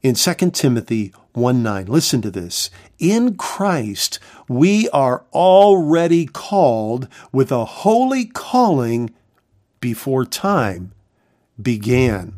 in 0.01 0.15
2 0.15 0.51
Timothy 0.51 1.13
1 1.33 1.63
9. 1.63 1.85
Listen 1.87 2.21
to 2.21 2.31
this. 2.31 2.69
In 2.99 3.35
Christ, 3.35 4.19
we 4.47 4.87
are 4.89 5.25
already 5.33 6.25
called 6.25 7.07
with 7.31 7.51
a 7.51 7.65
holy 7.65 8.25
calling 8.25 9.09
before 9.79 10.25
time 10.25 10.93
began. 11.61 12.35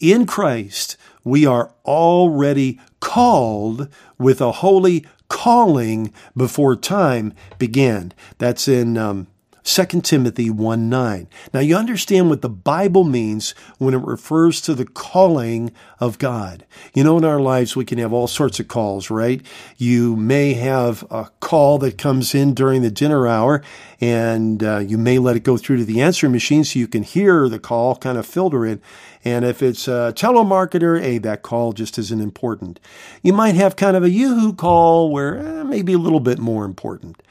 In 0.00 0.26
Christ, 0.26 0.96
we 1.24 1.46
are 1.46 1.72
already 1.84 2.78
called 3.00 3.88
with 4.18 4.40
a 4.40 4.52
holy 4.52 5.06
calling 5.28 6.12
before 6.36 6.76
time 6.76 7.32
began. 7.58 8.12
That's 8.38 8.68
in 8.68 8.98
um, 8.98 9.26
2 9.64 10.02
Timothy 10.02 10.50
1 10.50 10.90
9. 10.90 11.28
Now 11.54 11.60
you 11.60 11.74
understand 11.74 12.28
what 12.28 12.42
the 12.42 12.50
Bible 12.50 13.02
means 13.02 13.54
when 13.78 13.94
it 13.94 14.04
refers 14.04 14.60
to 14.62 14.74
the 14.74 14.84
calling 14.84 15.72
of 15.98 16.18
God. 16.18 16.66
You 16.92 17.02
know, 17.02 17.16
in 17.16 17.24
our 17.24 17.40
lives, 17.40 17.74
we 17.74 17.86
can 17.86 17.96
have 17.96 18.12
all 18.12 18.26
sorts 18.26 18.60
of 18.60 18.68
calls, 18.68 19.08
right? 19.10 19.40
You 19.78 20.16
may 20.16 20.52
have 20.52 21.02
a 21.10 21.30
call 21.40 21.78
that 21.78 21.96
comes 21.96 22.34
in 22.34 22.52
during 22.52 22.82
the 22.82 22.90
dinner 22.90 23.26
hour 23.26 23.62
and 24.02 24.62
uh, 24.62 24.78
you 24.78 24.98
may 24.98 25.18
let 25.18 25.34
it 25.34 25.44
go 25.44 25.56
through 25.56 25.78
to 25.78 25.84
the 25.84 26.02
answering 26.02 26.32
machine 26.32 26.62
so 26.62 26.78
you 26.78 26.86
can 26.86 27.02
hear 27.02 27.48
the 27.48 27.58
call 27.58 27.96
kind 27.96 28.18
of 28.18 28.26
filter 28.26 28.66
it. 28.66 28.82
And 29.24 29.46
if 29.46 29.62
it's 29.62 29.88
a 29.88 30.12
telemarketer, 30.14 31.00
hey, 31.00 31.16
that 31.18 31.40
call 31.40 31.72
just 31.72 31.98
isn't 31.98 32.20
important. 32.20 32.80
You 33.22 33.32
might 33.32 33.54
have 33.54 33.76
kind 33.76 33.96
of 33.96 34.02
a 34.02 34.10
yoo-hoo 34.10 34.52
call 34.52 35.10
where 35.10 35.38
eh, 35.38 35.62
maybe 35.62 35.94
a 35.94 35.98
little 35.98 36.20
bit 36.20 36.38
more 36.38 36.66
important. 36.66 37.22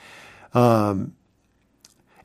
Um, 0.56 1.14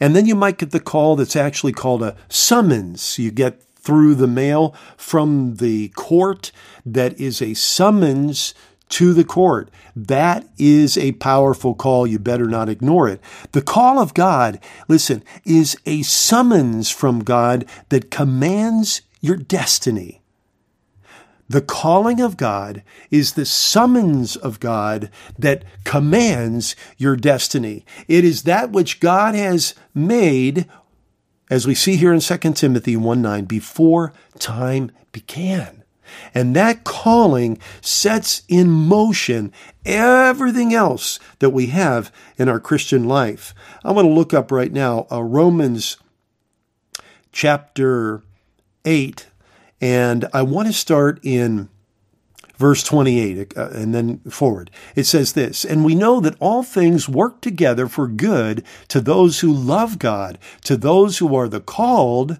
and 0.00 0.14
then 0.14 0.26
you 0.26 0.35
might 0.35 0.59
get 0.59 0.71
the 0.71 0.81
call 0.81 1.17
that's 1.17 1.37
actually 1.37 1.73
called 1.73 2.02
a 2.02 2.17
summons. 2.28 3.19
You 3.19 3.31
get 3.31 3.62
through 3.76 4.14
the 4.14 4.26
mail 4.26 4.75
from 4.97 5.57
the 5.57 5.88
court 5.90 6.52
that 6.85 7.19
is 7.19 7.40
a 7.40 7.55
summons 7.55 8.55
to 8.90 9.12
the 9.12 9.25
court. 9.25 9.71
That 9.95 10.47
is 10.59 10.97
a 10.97 11.12
powerful 11.12 11.75
call. 11.75 12.07
You 12.07 12.19
better 12.19 12.47
not 12.47 12.69
ignore 12.69 13.09
it. 13.09 13.21
The 13.52 13.62
call 13.62 13.99
of 13.99 14.14
God, 14.14 14.61
listen, 14.88 15.23
is 15.45 15.76
a 15.87 16.02
summons 16.02 16.90
from 16.90 17.21
God 17.25 17.64
that 17.88 18.11
commands 18.11 19.02
your 19.21 19.37
destiny. 19.37 20.23
The 21.49 21.62
calling 21.62 22.21
of 22.21 22.37
God 22.37 22.83
is 23.11 23.33
the 23.33 23.47
summons 23.47 24.37
of 24.37 24.61
God 24.61 25.11
that 25.38 25.64
commands 25.85 26.76
your 26.99 27.17
destiny. 27.17 27.87
It 28.07 28.25
is 28.25 28.43
that 28.43 28.71
which 28.71 29.00
God 29.00 29.35
has 29.35 29.75
made, 29.95 30.69
as 31.50 31.67
we 31.67 31.75
see 31.75 31.97
here 31.97 32.12
in 32.12 32.21
2 32.21 32.37
Timothy 32.52 32.97
1 32.97 33.23
9, 33.23 33.45
before 33.47 34.12
time 34.38 34.90
began. 35.11 35.85
And 36.35 36.55
that 36.57 36.85
calling 36.85 37.59
sets 37.81 38.43
in 38.49 38.71
motion 38.71 39.52
everything 39.85 40.75
else 40.75 41.19
that 41.38 41.50
we 41.50 41.67
have 41.67 42.12
in 42.37 42.49
our 42.49 42.61
Christian 42.61 43.07
life. 43.07 43.55
I 43.85 43.93
want 43.93 44.07
to 44.07 44.12
look 44.12 44.35
up 44.35 44.50
right 44.50 44.73
now 44.73 45.07
uh, 45.11 45.23
Romans 45.23 45.97
chapter 47.33 48.23
8, 48.85 49.27
and 49.80 50.28
I 50.32 50.42
want 50.42 50.68
to 50.68 50.73
start 50.73 51.20
in 51.23 51.68
verse 52.56 52.82
28 52.82 53.56
uh, 53.56 53.68
and 53.70 53.94
then 53.94 54.18
forward. 54.30 54.70
It 54.97 55.04
says 55.04 55.32
this, 55.32 55.64
and 55.64 55.85
we 55.85 55.94
know 55.94 56.20
that 56.20 56.37
all 56.40 56.62
things 56.62 57.08
work 57.08 57.40
together 57.40 57.87
for 57.87 58.08
good 58.08 58.64
to 58.88 59.00
those 59.00 59.40
who 59.40 59.52
love 59.52 59.99
God, 59.99 60.38
to 60.64 60.76
those 60.76 61.18
who 61.18 61.35
are 61.35 61.49
the 61.49 61.61
called. 61.61 62.38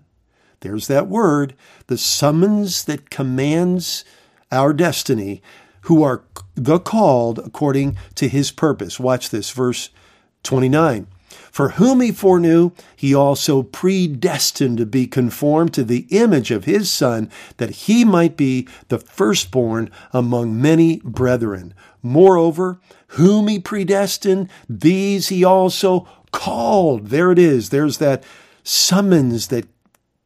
There's 0.61 0.89
that 0.89 1.07
word, 1.07 1.55
the 1.87 1.99
summons 1.99 2.85
that 2.85 3.11
commands 3.11 4.05
our 4.51 4.73
destiny, 4.73 5.41
who 5.83 6.03
are 6.03 6.25
the 6.57 6.81
called 6.81 7.39
according 7.39 7.97
to 8.17 8.29
his 8.29 8.51
purpose. 8.51 8.99
Watch 8.99 9.31
this, 9.31 9.51
verse 9.51 9.91
29. 10.43 11.07
For 11.59 11.71
whom 11.71 12.01
he 12.01 12.13
foreknew, 12.13 12.71
he 12.95 13.13
also 13.13 13.65
predestined 13.65 14.79
to 14.79 14.87
be 14.87 15.09
conformed 15.09 15.75
to 15.75 15.83
the 15.83 16.07
image 16.11 16.53
of 16.53 16.67
his 16.67 16.89
Son, 16.89 17.29
that 17.57 17.71
he 17.71 18.05
might 18.05 18.37
be 18.37 18.69
the 18.87 19.01
firstborn 19.01 19.91
among 20.13 20.63
many 20.63 21.01
brethren. 21.03 21.75
Moreover, 22.01 22.79
whom 23.09 23.49
he 23.49 23.59
predestined, 23.59 24.49
these 24.69 25.31
he 25.31 25.43
also 25.43 26.07
called. 26.31 27.09
There 27.09 27.33
it 27.33 27.41
is. 27.41 27.71
There's 27.71 27.99
that 27.99 28.23
summons 28.63 29.49
that 29.49 29.67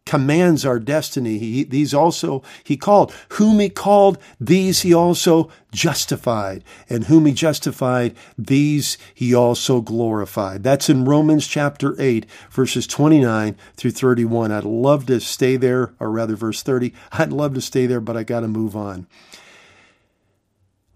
commands 0.04 0.64
our 0.64 0.78
destiny. 0.78 1.38
He, 1.38 1.64
these 1.64 1.94
also 1.94 2.42
he 2.64 2.76
called. 2.76 3.12
Whom 3.30 3.60
he 3.60 3.68
called, 3.68 4.18
these 4.40 4.82
he 4.82 4.92
also 4.92 5.50
justified. 5.70 6.64
And 6.88 7.04
whom 7.04 7.26
he 7.26 7.32
justified, 7.32 8.14
these 8.36 8.98
he 9.14 9.34
also 9.34 9.80
glorified. 9.80 10.62
That's 10.62 10.88
in 10.90 11.04
Romans 11.04 11.46
chapter 11.46 11.94
8, 12.00 12.26
verses 12.50 12.86
29 12.86 13.56
through 13.76 13.90
31. 13.92 14.52
I'd 14.52 14.64
love 14.64 15.06
to 15.06 15.20
stay 15.20 15.56
there, 15.56 15.94
or 16.00 16.10
rather, 16.10 16.36
verse 16.36 16.62
30. 16.62 16.92
I'd 17.12 17.32
love 17.32 17.54
to 17.54 17.60
stay 17.60 17.86
there, 17.86 18.00
but 18.00 18.16
I 18.16 18.22
got 18.22 18.40
to 18.40 18.48
move 18.48 18.76
on. 18.76 19.06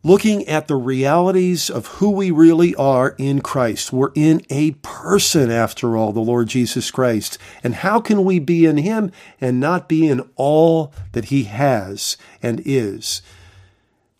Looking 0.06 0.46
at 0.46 0.68
the 0.68 0.76
realities 0.76 1.68
of 1.68 1.86
who 1.86 2.08
we 2.08 2.30
really 2.30 2.72
are 2.76 3.16
in 3.18 3.40
Christ. 3.40 3.92
We're 3.92 4.12
in 4.14 4.40
a 4.48 4.70
person, 4.82 5.50
after 5.50 5.96
all, 5.96 6.12
the 6.12 6.20
Lord 6.20 6.46
Jesus 6.46 6.92
Christ. 6.92 7.38
And 7.64 7.74
how 7.74 7.98
can 7.98 8.24
we 8.24 8.38
be 8.38 8.66
in 8.66 8.76
Him 8.76 9.10
and 9.40 9.58
not 9.58 9.88
be 9.88 10.06
in 10.06 10.20
all 10.36 10.94
that 11.10 11.24
He 11.24 11.44
has 11.44 12.16
and 12.40 12.62
is? 12.64 13.20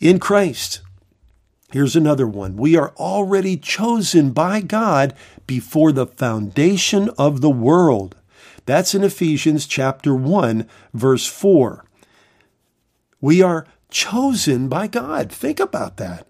In 0.01 0.19
Christ. 0.19 0.81
Here's 1.71 1.95
another 1.95 2.27
one. 2.27 2.57
We 2.57 2.77
are 2.77 2.93
already 2.97 3.57
chosen 3.57 4.33
by 4.33 4.63
God 4.63 5.15
before 5.47 5.93
the 5.93 6.09
foundation 6.09 7.11
of 7.17 7.41
the 7.41 7.51
world. 7.51 8.17
That's 8.65 8.93
in 8.93 9.05
Ephesians 9.05 9.69
chapter 9.69 10.17
1, 10.17 10.67
verse 10.93 11.29
4. 11.29 11.85
We 13.21 13.41
are 13.41 13.69
chosen 13.91 14.69
by 14.69 14.87
God. 14.87 15.31
Think 15.31 15.61
about 15.61 15.97
that. 15.97 16.27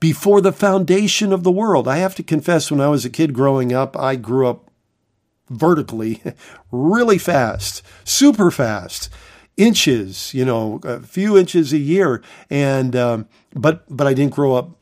Before 0.00 0.40
the 0.40 0.52
foundation 0.52 1.32
of 1.32 1.42
the 1.42 1.52
world. 1.52 1.88
I 1.88 1.98
have 1.98 2.14
to 2.16 2.22
confess, 2.22 2.70
when 2.70 2.80
I 2.80 2.88
was 2.88 3.04
a 3.04 3.10
kid 3.10 3.32
growing 3.32 3.72
up, 3.72 3.96
I 3.96 4.16
grew 4.16 4.46
up 4.46 4.70
vertically 5.48 6.22
really 6.70 7.18
fast, 7.18 7.82
super 8.04 8.50
fast, 8.50 9.08
inches, 9.56 10.34
you 10.34 10.44
know, 10.44 10.80
a 10.84 11.00
few 11.00 11.38
inches 11.38 11.72
a 11.72 11.78
year. 11.78 12.22
And, 12.50 12.94
um, 12.96 13.28
but, 13.54 13.84
but 13.88 14.06
I 14.06 14.14
didn't 14.14 14.34
grow 14.34 14.54
up 14.54 14.78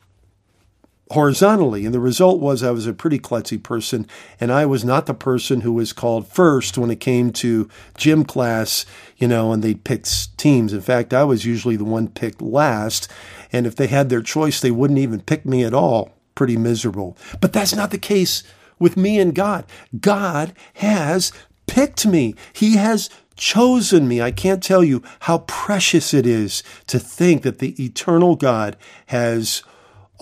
horizontally. 1.13 1.85
And 1.85 1.93
the 1.93 1.99
result 1.99 2.39
was 2.39 2.63
I 2.63 2.71
was 2.71 2.87
a 2.87 2.93
pretty 2.93 3.19
klutzy 3.19 3.61
person, 3.61 4.07
and 4.39 4.51
I 4.51 4.65
was 4.65 4.83
not 4.83 5.05
the 5.05 5.13
person 5.13 5.61
who 5.61 5.73
was 5.73 5.93
called 5.93 6.27
first 6.27 6.77
when 6.77 6.91
it 6.91 6.99
came 6.99 7.31
to 7.33 7.69
gym 7.97 8.25
class, 8.25 8.85
you 9.17 9.27
know, 9.27 9.51
and 9.51 9.63
they 9.63 9.75
picked 9.75 10.37
teams. 10.37 10.73
In 10.73 10.81
fact, 10.81 11.13
I 11.13 11.23
was 11.23 11.45
usually 11.45 11.75
the 11.75 11.83
one 11.83 12.07
picked 12.07 12.41
last. 12.41 13.09
And 13.51 13.65
if 13.67 13.75
they 13.75 13.87
had 13.87 14.09
their 14.09 14.21
choice, 14.21 14.59
they 14.59 14.71
wouldn't 14.71 14.99
even 14.99 15.21
pick 15.21 15.45
me 15.45 15.63
at 15.63 15.73
all. 15.73 16.11
Pretty 16.35 16.57
miserable. 16.57 17.15
But 17.39 17.53
that's 17.53 17.75
not 17.75 17.91
the 17.91 17.99
case 17.99 18.43
with 18.79 18.97
me 18.97 19.19
and 19.19 19.35
God. 19.35 19.65
God 19.99 20.53
has 20.75 21.31
picked 21.67 22.05
me. 22.05 22.33
He 22.53 22.75
has 22.77 23.09
chosen 23.35 24.07
me. 24.07 24.21
I 24.21 24.31
can't 24.31 24.63
tell 24.63 24.83
you 24.83 25.03
how 25.21 25.39
precious 25.39 26.13
it 26.13 26.25
is 26.25 26.63
to 26.87 26.97
think 26.97 27.43
that 27.43 27.59
the 27.59 27.83
eternal 27.83 28.35
God 28.35 28.77
has 29.07 29.63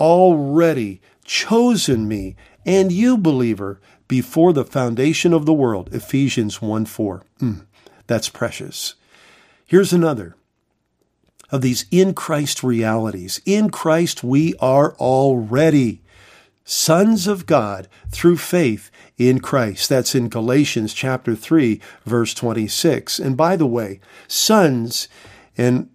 already 0.02 1.00
chosen 1.24 2.08
me 2.08 2.36
and 2.66 2.92
you, 2.92 3.18
believer, 3.18 3.80
before 4.08 4.52
the 4.52 4.66
foundation 4.66 5.32
of 5.32 5.46
the 5.46 5.54
world. 5.54 5.94
Ephesians 5.94 6.62
1 6.62 6.86
4. 6.86 7.24
Mm, 7.40 7.66
that's 8.08 8.28
precious. 8.28 8.96
Here's 9.66 9.94
another 9.94 10.36
of 11.52 11.62
these 11.62 11.86
in 11.92 12.14
Christ 12.14 12.64
realities. 12.64 13.42
In 13.46 13.70
Christ, 13.70 14.24
we 14.24 14.56
are 14.60 14.96
already 14.96 16.02
sons 16.64 17.28
of 17.28 17.46
God 17.46 17.88
through 18.10 18.38
faith 18.38 18.90
in 19.18 19.40
Christ. 19.40 19.90
That's 19.90 20.16
in 20.16 20.30
Galatians 20.30 20.94
chapter 20.94 21.36
3, 21.36 21.80
verse 22.06 22.34
26. 22.34 23.20
And 23.20 23.38
by 23.38 23.56
the 23.56 23.68
way, 23.68 24.00
sons, 24.28 25.08
and 25.58 25.90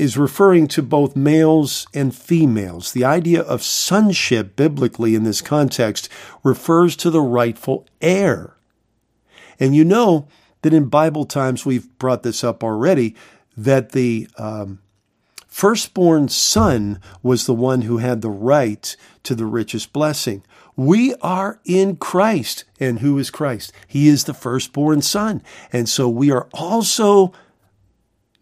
is 0.00 0.16
referring 0.16 0.66
to 0.66 0.82
both 0.82 1.14
males 1.14 1.86
and 1.92 2.14
females. 2.14 2.92
The 2.92 3.04
idea 3.04 3.42
of 3.42 3.62
sonship 3.62 4.56
biblically 4.56 5.14
in 5.14 5.24
this 5.24 5.42
context 5.42 6.08
refers 6.42 6.96
to 6.96 7.10
the 7.10 7.20
rightful 7.20 7.86
heir. 8.00 8.56
And 9.60 9.76
you 9.76 9.84
know 9.84 10.26
that 10.62 10.72
in 10.72 10.86
Bible 10.86 11.26
times, 11.26 11.66
we've 11.66 11.86
brought 11.98 12.22
this 12.22 12.42
up 12.42 12.64
already, 12.64 13.14
that 13.56 13.92
the 13.92 14.26
um, 14.38 14.80
firstborn 15.46 16.28
son 16.28 16.98
was 17.22 17.44
the 17.44 17.54
one 17.54 17.82
who 17.82 17.98
had 17.98 18.22
the 18.22 18.30
right 18.30 18.96
to 19.24 19.34
the 19.34 19.44
richest 19.44 19.92
blessing. 19.92 20.42
We 20.76 21.14
are 21.16 21.60
in 21.66 21.96
Christ. 21.96 22.64
And 22.78 23.00
who 23.00 23.18
is 23.18 23.30
Christ? 23.30 23.70
He 23.86 24.08
is 24.08 24.24
the 24.24 24.32
firstborn 24.32 25.02
son. 25.02 25.42
And 25.72 25.90
so 25.90 26.08
we 26.08 26.30
are 26.30 26.48
also 26.54 27.32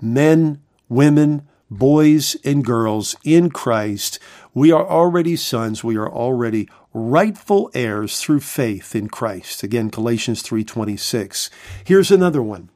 men 0.00 0.62
women, 0.88 1.46
boys 1.70 2.36
and 2.44 2.64
girls 2.64 3.16
in 3.24 3.50
Christ. 3.50 4.18
We 4.54 4.72
are 4.72 4.86
already 4.86 5.36
sons. 5.36 5.84
We 5.84 5.96
are 5.96 6.10
already 6.10 6.68
rightful 6.92 7.70
heirs 7.74 8.20
through 8.20 8.40
faith 8.40 8.94
in 8.94 9.08
Christ. 9.08 9.62
Again, 9.62 9.88
Galatians 9.88 10.42
3:26. 10.42 11.50
Here's 11.84 12.10
another 12.10 12.42
one. 12.42 12.70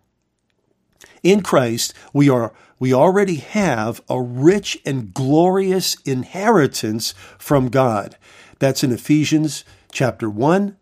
In 1.22 1.42
Christ, 1.42 1.94
we 2.12 2.28
are 2.28 2.52
we 2.78 2.92
already 2.92 3.36
have 3.36 4.00
a 4.08 4.20
rich 4.20 4.78
and 4.84 5.14
glorious 5.14 5.96
inheritance 6.04 7.14
from 7.38 7.68
God. 7.68 8.16
That's 8.58 8.82
in 8.82 8.90
Ephesians 8.92 9.64
chapter 9.92 10.28
1, 10.28 10.76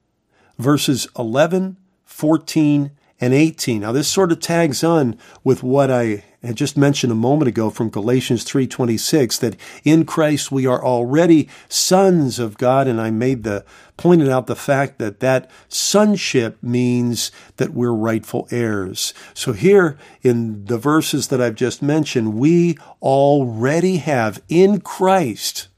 verses 0.59 1.09
11, 1.19 1.77
14, 2.05 2.93
and 3.21 3.35
18. 3.35 3.83
Now 3.83 3.93
this 3.93 4.09
sort 4.09 4.33
of 4.33 4.41
tags 4.41 4.83
on 4.83 5.19
with 5.45 5.63
what 5.63 5.91
I 5.91 6.25
had 6.49 6.57
just 6.57 6.77
mentioned 6.77 7.13
a 7.13 7.17
moment 7.17 7.49
ago 7.49 7.69
from 7.71 7.91
Galatians 7.91 8.45
3:26 8.45 9.39
that 9.39 9.57
in 9.85 10.05
Christ 10.05 10.51
we 10.51 10.67
are 10.67 10.85
already 10.85 11.49
sons 11.69 12.39
of 12.39 12.59
God 12.59 12.87
and 12.89 13.01
I 13.01 13.11
made 13.11 13.43
the 13.43 13.65
pointed 13.97 14.29
out 14.29 14.47
the 14.47 14.57
fact 14.57 14.99
that 14.99 15.21
that 15.21 15.51
sonship 15.69 16.57
means 16.63 17.31
that 17.59 17.75
we're 17.75 17.93
rightful 17.93 18.49
heirs. 18.51 19.13
So 19.35 19.53
here 19.53 19.99
in 20.23 20.65
the 20.65 20.79
verses 20.79 21.29
that 21.29 21.43
I've 21.43 21.57
just 21.57 21.83
mentioned 21.83 22.35
we 22.35 22.79
already 23.03 23.99
have 23.99 24.43
in 24.49 24.81
Christ 24.81 25.69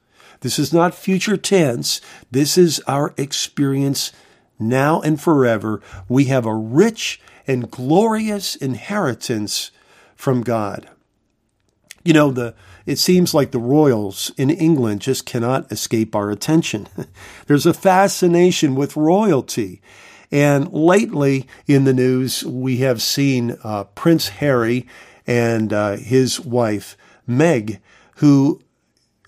this 0.43 0.59
is 0.59 0.73
not 0.73 0.95
future 0.95 1.37
tense. 1.37 2.01
This 2.31 2.59
is 2.59 2.81
our 2.87 3.15
experience 3.17 4.13
now 4.59 5.01
and 5.01 5.21
forever. 5.21 5.81
We 6.09 6.27
have 6.27 6.45
a 6.45 6.55
rich 6.55 7.21
and 7.47 7.71
glorious 7.71 8.57
inheritance 8.57 9.71
from 10.23 10.43
God. 10.43 10.89
You 12.05 12.13
know, 12.13 12.31
the 12.31 12.55
it 12.87 13.01
seems 13.01 13.35
like 13.35 13.51
the 13.51 13.59
royals 13.59 14.31
in 14.37 14.51
England 14.51 15.01
just 15.01 15.27
cannot 15.27 15.71
escape 15.73 16.15
our 16.15 16.31
attention. 16.31 16.87
There's 17.49 17.67
a 17.67 17.75
fascination 17.75 18.77
with 18.77 18.97
royalty. 18.97 19.83
And 20.31 20.73
lately 20.73 21.49
in 21.67 21.83
the 21.83 21.93
news, 21.93 22.45
we 22.45 22.77
have 22.77 23.03
seen 23.03 23.57
uh, 23.65 23.83
Prince 23.97 24.29
Harry 24.29 24.87
and 25.27 25.73
uh, 25.73 25.97
his 25.97 26.39
wife, 26.39 26.97
Meg, 27.27 27.81
who 28.19 28.63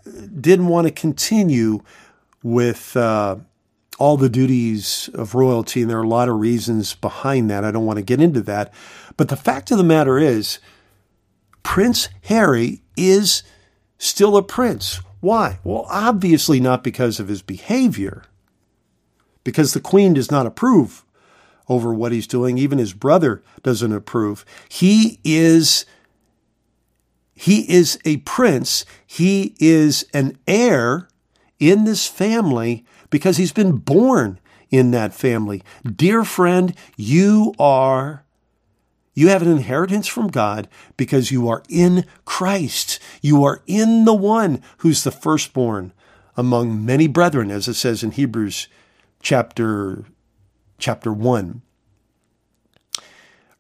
didn't 0.05 0.69
want 0.69 0.87
to 0.87 0.93
continue 0.93 1.81
with 2.45 2.97
uh, 2.97 3.39
all 3.99 4.17
the 4.17 4.29
duties 4.29 5.11
of 5.13 5.35
royalty, 5.35 5.83
and 5.83 5.91
there 5.91 5.99
are 5.99 6.05
a 6.05 6.09
lot 6.09 6.29
of 6.29 6.39
reasons 6.39 6.95
behind 6.95 7.51
that. 7.51 7.65
I 7.65 7.73
don't 7.73 7.87
want 7.87 7.97
to 7.97 8.05
get 8.05 8.21
into 8.21 8.43
that. 8.43 8.73
But 9.17 9.29
the 9.29 9.37
fact 9.37 9.73
of 9.73 9.79
the 9.79 9.85
matter 9.85 10.19
is, 10.19 10.61
Prince 11.64 12.09
Harry 12.27 12.83
is 12.96 13.42
still 13.98 14.37
a 14.37 14.42
prince. 14.44 15.00
Why? 15.20 15.59
Well, 15.64 15.87
obviously 15.90 16.61
not 16.61 16.85
because 16.85 17.18
of 17.18 17.27
his 17.27 17.42
behavior, 17.42 18.22
because 19.42 19.72
the 19.72 19.81
Queen 19.81 20.14
does 20.14 20.31
not 20.31 20.46
approve 20.46 21.05
over 21.68 21.92
what 21.92 22.12
he's 22.12 22.27
doing. 22.29 22.59
Even 22.59 22.79
his 22.79 22.92
brother 22.92 23.42
doesn't 23.62 23.92
approve. 23.92 24.44
He 24.68 25.18
is. 25.24 25.85
He 27.35 27.68
is 27.72 27.98
a 28.05 28.18
prince. 28.18 28.85
He 29.05 29.57
is 29.59 30.05
an 30.14 30.38
heir 30.46 31.09
in 31.59 31.85
this 31.85 32.07
family 32.07 32.85
because 33.11 33.38
he's 33.38 33.53
been 33.53 33.79
born 33.79 34.38
in 34.70 34.90
that 34.92 35.14
family. 35.14 35.62
Dear 35.85 36.24
friend, 36.24 36.74
you 36.96 37.55
are 37.59 38.24
you 39.14 39.29
have 39.29 39.42
an 39.42 39.50
inheritance 39.50 40.09
from 40.09 40.29
God 40.29 40.68
because 40.96 41.31
you 41.31 41.48
are 41.48 41.62
in 41.68 42.05
Christ. 42.24 42.98
You 43.22 43.44
are 43.44 43.62
in 43.66 44.05
the 44.05 44.14
one 44.14 44.61
who's 44.79 45.05
the 45.05 45.12
firstborn 45.12 45.92
among 46.37 46.85
many 46.85 47.07
brethren, 47.07 47.50
as 47.50 47.68
it 47.68 47.74
says 47.74 48.03
in 48.03 48.11
Hebrews 48.11 48.66
chapter, 49.20 50.05
chapter 50.79 51.12
1. 51.12 51.62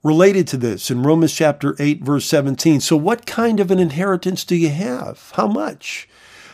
Related 0.02 0.46
to 0.48 0.56
this, 0.58 0.90
in 0.90 1.02
Romans 1.02 1.32
chapter 1.32 1.76
8, 1.78 2.02
verse 2.02 2.26
17. 2.26 2.80
So, 2.80 2.96
what 2.96 3.24
kind 3.24 3.58
of 3.58 3.70
an 3.70 3.78
inheritance 3.78 4.44
do 4.44 4.54
you 4.54 4.68
have? 4.68 5.32
How 5.36 5.46
much? 5.46 6.08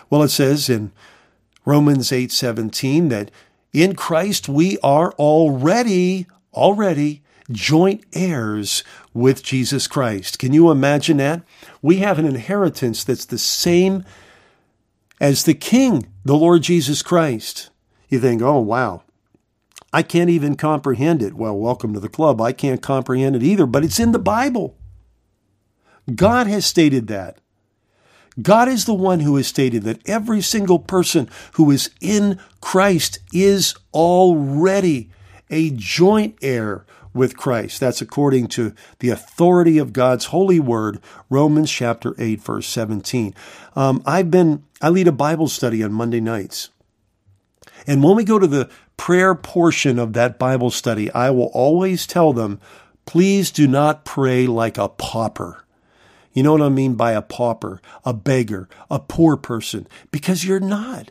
Well, 0.08 0.22
it 0.22 0.28
says 0.28 0.68
in 0.68 0.92
Romans 1.64 2.12
8:17 2.12 3.08
that 3.08 3.30
in 3.72 3.94
Christ 3.94 4.48
we 4.48 4.78
are 4.82 5.12
already 5.12 6.26
already 6.52 7.22
joint 7.52 8.04
heirs 8.12 8.84
with 9.12 9.42
Jesus 9.42 9.86
Christ. 9.86 10.38
Can 10.38 10.52
you 10.52 10.70
imagine 10.70 11.16
that? 11.18 11.42
We 11.82 11.96
have 11.98 12.18
an 12.18 12.26
inheritance 12.26 13.04
that's 13.04 13.24
the 13.24 13.38
same 13.38 14.04
as 15.20 15.44
the 15.44 15.54
King, 15.54 16.06
the 16.24 16.36
Lord 16.36 16.62
Jesus 16.62 17.02
Christ. 17.02 17.70
You 18.08 18.20
think, 18.20 18.42
"Oh, 18.42 18.60
wow. 18.60 19.02
I 19.92 20.02
can't 20.02 20.30
even 20.30 20.54
comprehend 20.54 21.22
it." 21.22 21.34
Well, 21.34 21.56
welcome 21.56 21.92
to 21.94 22.00
the 22.00 22.08
club. 22.08 22.40
I 22.40 22.52
can't 22.52 22.80
comprehend 22.80 23.36
it 23.36 23.42
either, 23.42 23.66
but 23.66 23.84
it's 23.84 24.00
in 24.00 24.12
the 24.12 24.18
Bible. 24.18 24.76
God 26.14 26.46
has 26.46 26.64
stated 26.64 27.06
that. 27.08 27.38
God 28.40 28.68
is 28.68 28.84
the 28.84 28.94
one 28.94 29.20
who 29.20 29.36
has 29.36 29.48
stated 29.48 29.82
that 29.82 30.00
every 30.08 30.40
single 30.40 30.78
person 30.78 31.28
who 31.54 31.70
is 31.70 31.90
in 32.00 32.38
Christ 32.60 33.18
is 33.32 33.74
already 33.92 35.10
a 35.50 35.70
joint 35.70 36.36
heir 36.40 36.86
with 37.12 37.36
Christ. 37.36 37.80
That's 37.80 38.00
according 38.00 38.48
to 38.48 38.74
the 39.00 39.10
authority 39.10 39.78
of 39.78 39.92
God's 39.92 40.26
holy 40.26 40.60
word, 40.60 41.00
Romans 41.28 41.70
chapter 41.70 42.14
8, 42.18 42.40
verse 42.40 42.66
17. 42.66 43.34
Um, 43.74 44.02
I've 44.06 44.30
been, 44.30 44.64
I 44.80 44.88
lead 44.88 45.08
a 45.08 45.12
Bible 45.12 45.48
study 45.48 45.82
on 45.82 45.92
Monday 45.92 46.20
nights. 46.20 46.70
And 47.86 48.02
when 48.02 48.16
we 48.16 48.24
go 48.24 48.38
to 48.38 48.46
the 48.46 48.70
prayer 48.96 49.34
portion 49.34 49.98
of 49.98 50.12
that 50.12 50.38
Bible 50.38 50.70
study, 50.70 51.10
I 51.12 51.30
will 51.30 51.50
always 51.54 52.06
tell 52.06 52.32
them, 52.32 52.60
please 53.06 53.50
do 53.50 53.66
not 53.66 54.04
pray 54.04 54.46
like 54.46 54.78
a 54.78 54.88
pauper. 54.88 55.64
You 56.32 56.42
know 56.42 56.52
what 56.52 56.62
I 56.62 56.68
mean 56.68 56.94
by 56.94 57.12
a 57.12 57.22
pauper, 57.22 57.80
a 58.04 58.12
beggar, 58.12 58.68
a 58.90 59.00
poor 59.00 59.36
person, 59.36 59.88
because 60.10 60.44
you're 60.44 60.60
not. 60.60 61.10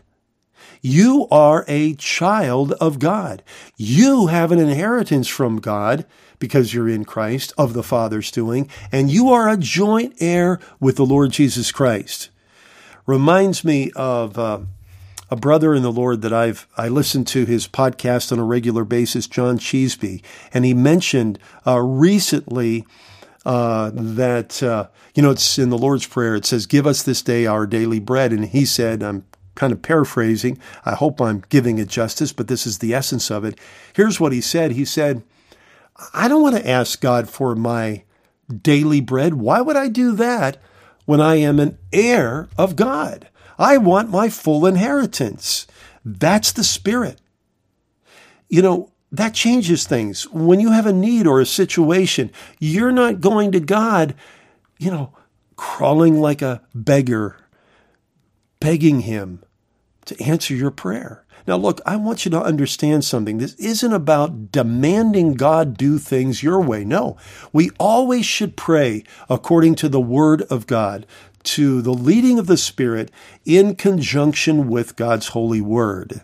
You 0.81 1.27
are 1.29 1.65
a 1.67 1.93
child 1.95 2.71
of 2.73 2.99
God. 2.99 3.43
You 3.75 4.27
have 4.27 4.51
an 4.51 4.59
inheritance 4.59 5.27
from 5.27 5.59
God 5.59 6.05
because 6.39 6.73
you're 6.73 6.87
in 6.87 7.03
Christ 7.03 7.53
of 7.57 7.73
the 7.73 7.83
Father's 7.83 8.31
doing, 8.31 8.69
and 8.91 9.11
you 9.11 9.29
are 9.29 9.49
a 9.49 9.57
joint 9.57 10.15
heir 10.19 10.59
with 10.79 10.95
the 10.95 11.05
Lord 11.05 11.31
Jesus 11.31 11.71
Christ. 11.71 12.29
Reminds 13.05 13.65
me 13.65 13.91
of 13.95 14.37
uh, 14.39 14.59
a 15.29 15.35
brother 15.35 15.73
in 15.73 15.83
the 15.83 15.91
Lord 15.91 16.21
that 16.21 16.33
I've 16.33 16.67
I 16.77 16.87
listen 16.87 17.25
to 17.25 17.45
his 17.45 17.67
podcast 17.67 18.31
on 18.31 18.39
a 18.39 18.43
regular 18.43 18.85
basis, 18.85 19.27
John 19.27 19.57
Cheeseby, 19.57 20.21
and 20.53 20.63
he 20.63 20.73
mentioned 20.73 21.39
uh, 21.67 21.79
recently 21.79 22.85
uh, 23.45 23.91
that 23.93 24.61
uh, 24.63 24.87
you 25.13 25.23
know 25.23 25.31
it's 25.31 25.57
in 25.57 25.69
the 25.69 25.77
Lord's 25.77 26.07
prayer. 26.07 26.35
It 26.35 26.45
says, 26.45 26.65
"Give 26.65 26.87
us 26.87 27.03
this 27.03 27.21
day 27.21 27.45
our 27.45 27.67
daily 27.67 27.99
bread," 27.99 28.31
and 28.31 28.45
he 28.45 28.65
said, 28.65 29.03
"I'm 29.03 29.25
kind 29.59 29.73
of 29.73 29.81
paraphrasing. 29.81 30.57
I 30.85 30.95
hope 30.95 31.19
I'm 31.19 31.43
giving 31.49 31.79
it 31.79 31.89
justice, 31.89 32.31
but 32.31 32.47
this 32.47 32.65
is 32.65 32.77
the 32.77 32.93
essence 32.93 33.29
of 33.29 33.43
it. 33.43 33.59
Here's 33.93 34.17
what 34.17 34.31
he 34.31 34.39
said. 34.39 34.71
He 34.71 34.85
said, 34.85 35.21
I 36.13 36.29
don't 36.29 36.41
want 36.41 36.55
to 36.55 36.67
ask 36.67 37.01
God 37.01 37.29
for 37.29 37.55
my 37.57 38.03
daily 38.49 39.01
bread. 39.01 39.33
Why 39.33 39.59
would 39.59 39.75
I 39.75 39.89
do 39.89 40.13
that 40.15 40.57
when 41.05 41.19
I 41.19 41.35
am 41.35 41.59
an 41.59 41.77
heir 41.91 42.47
of 42.57 42.77
God? 42.77 43.27
I 43.57 43.75
want 43.75 44.09
my 44.09 44.29
full 44.29 44.65
inheritance. 44.65 45.67
That's 46.05 46.53
the 46.53 46.63
spirit. 46.63 47.19
You 48.47 48.61
know, 48.61 48.93
that 49.11 49.33
changes 49.33 49.85
things. 49.85 50.25
When 50.29 50.61
you 50.61 50.71
have 50.71 50.85
a 50.85 50.93
need 50.93 51.27
or 51.27 51.41
a 51.41 51.45
situation, 51.45 52.31
you're 52.59 52.93
not 52.93 53.19
going 53.19 53.51
to 53.51 53.59
God, 53.59 54.15
you 54.77 54.89
know, 54.89 55.11
crawling 55.57 56.21
like 56.21 56.41
a 56.41 56.61
beggar, 56.73 57.35
begging 58.61 59.01
Him 59.01 59.43
to 60.09 60.23
answer 60.23 60.53
your 60.53 60.71
prayer. 60.71 61.23
Now, 61.47 61.57
look, 61.57 61.81
I 61.85 61.95
want 61.95 62.25
you 62.25 62.31
to 62.31 62.41
understand 62.41 63.05
something. 63.05 63.37
This 63.37 63.55
isn't 63.55 63.93
about 63.93 64.51
demanding 64.51 65.33
God 65.33 65.77
do 65.77 65.97
things 65.97 66.43
your 66.43 66.61
way. 66.61 66.83
No, 66.83 67.17
we 67.51 67.71
always 67.79 68.25
should 68.25 68.55
pray 68.55 69.03
according 69.29 69.75
to 69.75 69.89
the 69.89 70.01
Word 70.01 70.43
of 70.43 70.67
God, 70.67 71.07
to 71.43 71.81
the 71.81 71.93
leading 71.93 72.37
of 72.37 72.47
the 72.47 72.57
Spirit 72.57 73.09
in 73.45 73.75
conjunction 73.75 74.69
with 74.69 74.95
God's 74.95 75.29
holy 75.29 75.61
Word. 75.61 76.21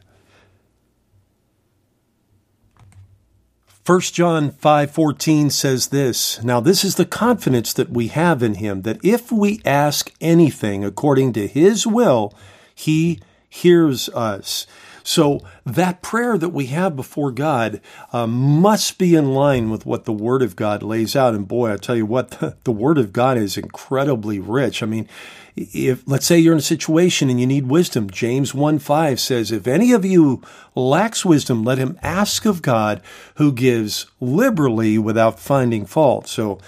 1 3.86 4.02
John 4.14 4.50
5:14 4.50 5.52
says 5.52 5.88
this, 5.88 6.44
Now 6.44 6.60
this 6.60 6.84
is 6.84 6.96
the 6.96 7.06
confidence 7.06 7.72
that 7.74 7.92
we 7.92 8.08
have 8.08 8.42
in 8.42 8.56
him 8.56 8.82
that 8.82 8.98
if 9.04 9.32
we 9.32 9.62
ask 9.64 10.12
anything 10.20 10.84
according 10.84 11.34
to 11.34 11.48
his 11.48 11.86
will, 11.86 12.34
he 12.74 13.20
hears 13.56 14.10
us. 14.10 14.68
So 15.04 15.42
that 15.66 16.02
prayer 16.02 16.36
that 16.36 16.50
we 16.50 16.66
have 16.68 16.96
before 16.96 17.32
God 17.32 17.80
uh, 18.12 18.26
must 18.26 18.98
be 18.98 19.16
in 19.16 19.34
line 19.34 19.70
with 19.70 19.86
what 19.86 20.06
the 20.06 20.12
Word 20.12 20.42
of 20.42 20.56
God 20.56 20.82
lays 20.82 21.16
out. 21.16 21.36
And 21.36 21.48
boy, 21.48 21.72
I 21.72 21.78
tell 21.78 21.96
you 21.96 22.08
what, 22.08 22.32
the, 22.40 22.58
the 22.64 22.72
Word 22.72 22.98
of 22.98 23.14
God 23.14 23.38
is 23.38 23.56
incredibly 23.56 24.40
rich. 24.40 24.82
I 24.82 24.88
mean, 24.88 25.08
if 25.56 26.04
let's 26.08 26.26
say 26.26 26.40
you're 26.40 26.54
in 26.54 26.60
a 26.60 26.62
situation 26.62 27.30
and 27.30 27.40
you 27.40 27.46
need 27.46 27.68
wisdom, 27.68 28.10
James 28.10 28.54
1 28.54 28.80
5 28.80 29.20
says, 29.20 29.52
If 29.52 29.68
any 29.68 29.92
of 29.94 30.04
you 30.04 30.42
lacks 30.74 31.24
wisdom, 31.24 31.64
let 31.64 31.78
him 31.78 32.00
ask 32.02 32.46
of 32.46 32.64
God 32.64 33.00
who 33.36 33.54
gives 33.54 34.08
liberally 34.20 34.98
without 34.98 35.40
finding 35.40 35.86
fault. 35.86 36.28
So 36.28 36.60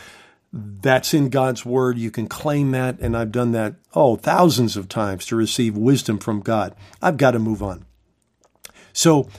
that's 0.54 1.14
in 1.14 1.30
God's 1.30 1.66
word. 1.66 1.98
You 1.98 2.12
can 2.12 2.28
claim 2.28 2.72
that. 2.72 3.00
And 3.00 3.16
I've 3.16 3.32
done 3.32 3.52
that, 3.52 3.76
oh, 3.94 4.16
thousands 4.16 4.78
of 4.78 4.88
times 4.88 5.26
to 5.28 5.36
receive 5.36 5.78
wisdom 5.78 6.18
from 6.18 6.40
God. 6.40 6.76
I've 7.02 7.18
got 7.18 7.32
to 7.32 7.40
move 7.40 7.62
on. 7.62 7.86
So 8.94 9.30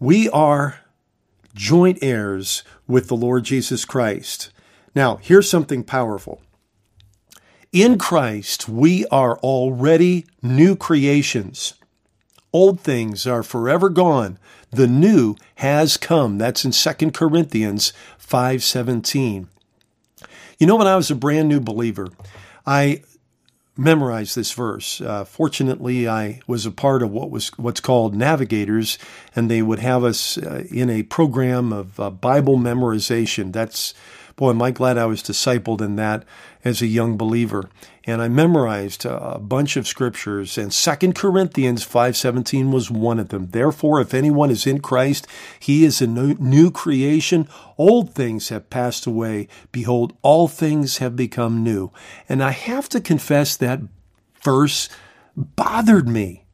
we 0.00 0.28
are 0.30 0.80
joint 1.54 1.98
heirs 2.02 2.62
with 2.86 3.08
the 3.08 3.16
Lord 3.16 3.44
Jesus 3.44 3.84
Christ. 3.84 4.50
Now, 4.94 5.16
here's 5.16 5.48
something 5.48 5.84
powerful. 5.84 6.42
In 7.72 7.98
Christ, 7.98 8.68
we 8.68 9.06
are 9.06 9.38
already 9.38 10.26
new 10.42 10.74
creations. 10.74 11.74
Old 12.52 12.80
things 12.80 13.26
are 13.26 13.42
forever 13.42 13.90
gone. 13.90 14.38
The 14.70 14.86
new 14.86 15.36
has 15.56 15.96
come. 15.96 16.38
That's 16.38 16.64
in 16.64 16.72
2 16.72 17.12
Corinthians 17.12 17.92
5:17. 18.18 19.48
You 20.58 20.66
know, 20.66 20.74
when 20.74 20.88
I 20.88 20.96
was 20.96 21.08
a 21.08 21.14
brand 21.14 21.48
new 21.48 21.60
believer, 21.60 22.08
I 22.66 23.02
memorized 23.76 24.34
this 24.34 24.50
verse. 24.50 25.00
Uh, 25.00 25.24
fortunately, 25.24 26.08
I 26.08 26.40
was 26.48 26.66
a 26.66 26.72
part 26.72 27.00
of 27.00 27.12
what 27.12 27.30
was 27.30 27.56
what's 27.58 27.78
called 27.78 28.16
navigators, 28.16 28.98
and 29.36 29.48
they 29.48 29.62
would 29.62 29.78
have 29.78 30.02
us 30.02 30.36
uh, 30.36 30.64
in 30.68 30.90
a 30.90 31.04
program 31.04 31.72
of 31.72 32.00
uh, 32.00 32.10
Bible 32.10 32.56
memorization. 32.56 33.52
That's 33.52 33.94
boy, 34.38 34.50
am 34.50 34.62
I 34.62 34.70
glad 34.70 34.96
I 34.96 35.04
was 35.06 35.20
discipled 35.20 35.80
in 35.80 35.96
that 35.96 36.24
as 36.64 36.80
a 36.80 36.86
young 36.86 37.16
believer. 37.16 37.68
And 38.04 38.22
I 38.22 38.28
memorized 38.28 39.04
a 39.04 39.38
bunch 39.38 39.76
of 39.76 39.86
scriptures, 39.86 40.56
and 40.56 40.72
Second 40.72 41.14
Corinthians 41.14 41.84
5.17 41.84 42.70
was 42.72 42.90
one 42.90 43.18
of 43.18 43.28
them. 43.28 43.48
Therefore, 43.50 44.00
if 44.00 44.14
anyone 44.14 44.50
is 44.50 44.66
in 44.66 44.80
Christ, 44.80 45.26
he 45.58 45.84
is 45.84 46.00
a 46.00 46.06
new 46.06 46.70
creation. 46.70 47.48
Old 47.76 48.14
things 48.14 48.48
have 48.48 48.70
passed 48.70 49.06
away. 49.06 49.48
Behold, 49.72 50.16
all 50.22 50.48
things 50.48 50.98
have 50.98 51.16
become 51.16 51.62
new. 51.62 51.90
And 52.28 52.42
I 52.42 52.52
have 52.52 52.88
to 52.90 53.00
confess 53.00 53.56
that 53.56 53.80
verse 54.42 54.88
bothered 55.36 56.08
me 56.08 56.46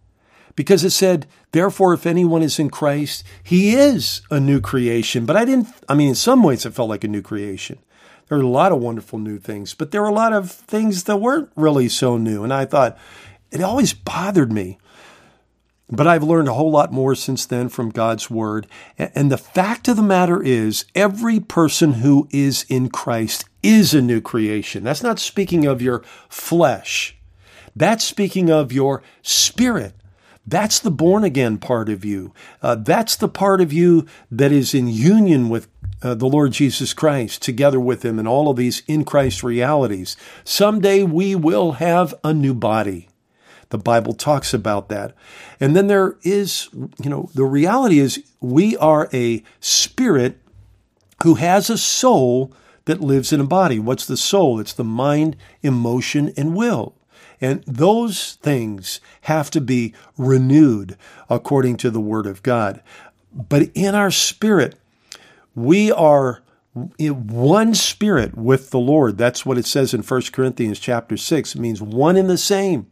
because 0.57 0.85
it 0.85 0.91
said, 0.91 1.27
Therefore, 1.55 1.95
if 1.95 2.05
anyone 2.05 2.43
is 2.43 2.59
in 2.59 2.69
Christ, 2.69 3.23
he 3.45 3.77
is 3.77 4.23
a 4.29 4.41
new 4.41 4.61
creation. 4.61 5.25
But 5.25 5.37
I 5.37 5.45
didn't, 5.45 5.69
I 5.89 5.95
mean, 5.95 6.09
in 6.09 6.15
some 6.17 6.43
ways, 6.43 6.67
it 6.67 6.75
felt 6.75 6.89
like 6.89 7.05
a 7.05 7.09
new 7.09 7.23
creation. 7.23 7.79
There 8.27 8.37
are 8.37 8.41
a 8.41 8.49
lot 8.49 8.73
of 8.73 8.81
wonderful 8.81 9.21
new 9.21 9.39
things, 9.39 9.73
but 9.73 9.93
there 9.93 10.03
were 10.03 10.09
a 10.09 10.13
lot 10.13 10.33
of 10.33 10.51
things 10.51 11.05
that 11.05 11.19
weren't 11.19 11.51
really 11.55 11.89
so 11.89 12.17
new. 12.17 12.43
And 12.43 12.53
I 12.53 12.65
thought, 12.65 12.99
it 13.53 13.63
always 13.63 13.95
bothered 13.95 14.51
me. 14.51 14.79
But 15.89 16.09
I've 16.09 16.25
learned 16.25 16.49
a 16.49 16.55
whole 16.55 16.73
lot 16.73 16.93
more 16.93 17.15
since 17.15 17.47
then 17.47 17.69
from 17.69 17.91
God's 17.91 18.29
Word. 18.29 18.67
And 18.99 19.31
the 19.31 19.39
fact 19.39 19.87
of 19.87 19.95
the 19.95 20.03
matter 20.03 20.43
is, 20.43 20.87
every 20.97 21.39
person 21.39 21.93
who 21.93 22.27
is 22.33 22.67
in 22.69 22.89
Christ 22.89 23.45
is 23.63 23.95
a 23.95 24.03
new 24.03 24.21
creation. 24.21 24.83
That's 24.83 25.05
not 25.05 25.21
speaking 25.21 25.67
of 25.67 25.81
your 25.81 26.03
flesh, 26.29 27.17
that's 27.77 28.03
speaking 28.03 28.51
of 28.51 28.73
your 28.73 29.05
spirit. 29.23 29.95
That's 30.47 30.79
the 30.79 30.91
born 30.91 31.25
again 31.25 31.59
part 31.59 31.89
of 31.89 32.05
you. 32.05 32.33
Uh, 32.63 32.75
that's 32.75 33.17
the 33.17 33.29
part 33.29 33.61
of 33.61 33.73
you 33.73 34.07
that 34.31 34.53
is 34.53 34.75
in 34.75 34.89
union 34.89 35.49
with 35.49 35.69
uh, 36.03 36.15
the 36.15 36.27
Lord 36.27 36.53
Jesus 36.53 36.93
Christ, 36.93 37.41
together 37.41 37.81
with 37.81 38.05
Him, 38.05 38.19
and 38.19 38.29
all 38.29 38.51
of 38.51 38.57
these 38.57 38.83
in 38.87 39.05
Christ 39.05 39.43
realities. 39.43 40.17
Someday 40.45 41.03
we 41.03 41.35
will 41.35 41.73
have 41.73 42.15
a 42.23 42.35
new 42.35 42.53
body. 42.53 43.09
The 43.71 43.79
Bible 43.79 44.13
talks 44.13 44.53
about 44.53 44.89
that. 44.91 45.15
And 45.59 45.75
then 45.75 45.87
there 45.87 46.17
is, 46.23 46.69
you 46.73 47.09
know, 47.11 47.31
the 47.35 47.45
reality 47.45 47.99
is 47.99 48.23
we 48.41 48.77
are 48.77 49.09
a 49.13 49.43
spirit 49.61 50.39
who 51.23 51.37
has 51.37 51.71
a 51.71 51.79
soul 51.79 52.53
that 52.85 53.01
lives 53.01 53.33
in 53.33 53.41
a 53.41 53.47
body. 53.47 53.79
What's 53.79 54.07
the 54.07 54.17
soul? 54.17 54.61
It's 54.61 54.75
the 54.75 54.85
mind, 54.85 55.37
emotion, 55.63 56.33
and 56.37 56.55
will. 56.55 56.95
And 57.41 57.63
those 57.67 58.35
things 58.35 59.01
have 59.23 59.51
to 59.53 59.61
be 59.61 59.95
renewed 60.17 60.97
according 61.29 61.77
to 61.79 61.91
the 61.91 62.01
Word 62.01 62.27
of 62.27 62.43
God. 62.43 62.83
But 63.33 63.71
in 63.75 63.95
our 63.95 64.11
spirit, 64.11 64.77
we 65.55 65.91
are 65.91 66.43
in 66.99 67.27
one 67.27 67.75
spirit 67.75 68.37
with 68.37 68.71
the 68.71 68.79
Lord. 68.79 69.19
That's 69.19 69.47
what 69.47 69.59
it 69.59 69.67
says 69.67 69.95
in 69.95 70.03
1 70.03 70.23
Corinthians 70.33 70.79
chapter 70.79 71.17
6. 71.17 71.55
It 71.55 71.61
means 71.61 71.81
one 71.81 72.17
in 72.17 72.27
the 72.27 72.39
same. 72.39 72.91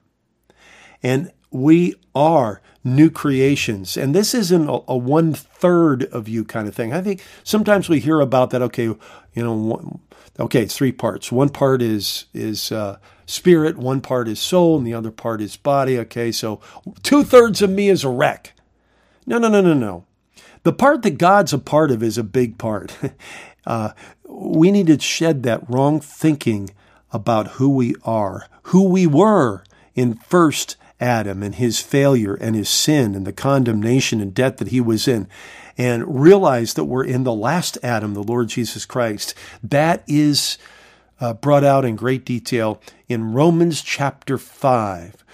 And 1.03 1.33
we 1.51 1.95
are 2.15 2.63
new 2.85 3.11
creations. 3.11 3.97
And 3.97 4.15
this 4.15 4.35
isn't 4.35 4.69
a, 4.69 4.81
a 4.89 4.97
one 4.97 5.35
third 5.35 6.05
of 6.05 6.29
you 6.29 6.45
kind 6.45 6.69
of 6.69 6.75
thing. 6.75 6.93
I 6.93 7.01
think 7.01 7.23
sometimes 7.45 7.89
we 7.89 8.01
hear 8.01 8.21
about 8.21 8.51
that. 8.51 8.63
Okay, 8.63 8.85
you 8.85 8.99
know, 9.37 10.01
okay, 10.39 10.63
it's 10.63 10.77
three 10.77 10.93
parts. 10.93 11.31
One 11.31 11.49
part 11.49 11.83
is 11.83 12.27
is 12.35 12.73
uh, 12.73 12.99
spirit, 13.33 13.77
one 13.79 14.01
part 14.01 14.29
is 14.29 14.39
soul, 14.39 14.77
and 14.79 14.87
the 14.87 14.95
other 14.95 15.11
part 15.11 15.41
is 15.41 15.57
body. 15.57 15.99
Okay, 15.99 16.31
so 16.31 16.61
two 17.03 17.25
thirds 17.25 17.63
of 17.63 17.71
me 17.71 17.89
is 17.89 18.05
a 18.05 18.09
wreck. 18.09 18.53
No, 19.27 19.39
no, 19.39 19.49
no, 19.49 19.61
no, 19.61 19.75
no. 19.75 20.05
The 20.63 20.73
part 20.73 21.03
that 21.03 21.19
God's 21.19 21.53
a 21.53 21.59
part 21.59 21.91
of 21.91 22.03
is 22.03 22.19
a 22.19 22.25
big 22.25 22.59
part. 22.59 22.97
uh, 23.67 23.91
we 24.25 24.71
need 24.71 24.87
to 24.89 24.99
shed 24.99 25.43
that 25.43 25.69
wrong 25.69 26.01
thinking 26.01 26.71
about 27.11 27.53
who 27.53 27.69
we 27.69 27.95
are, 28.05 28.47
who 28.65 28.85
we 28.85 29.07
were 29.07 29.65
in 29.95 30.15
first 30.15 30.77
Adam 31.01 31.43
and 31.43 31.57
his 31.57 31.81
failure 31.81 32.35
and 32.35 32.55
his 32.55 32.69
sin 32.69 33.15
and 33.15 33.27
the 33.27 33.33
condemnation 33.33 34.21
and 34.21 34.33
death 34.33 34.59
that 34.59 34.69
he 34.69 34.81
was 34.81 35.09
in 35.09 35.29
and 35.77 36.21
realize 36.23 36.75
that 36.75 36.85
we're 36.85 37.05
in 37.05 37.25
the 37.25 37.35
last 37.35 37.77
Adam, 37.83 38.15
the 38.15 38.23
Lord 38.23 38.49
Jesus 38.49 38.85
Christ. 38.85 39.35
That 39.63 40.05
is 40.07 40.59
uh, 41.23 41.33
brought 41.33 41.63
out 41.63 41.85
in 41.85 41.95
great 41.95 42.25
detail 42.25 42.83
in 43.09 43.33
Romans 43.33 43.81
chapter 43.81 44.37
5. 44.37 45.25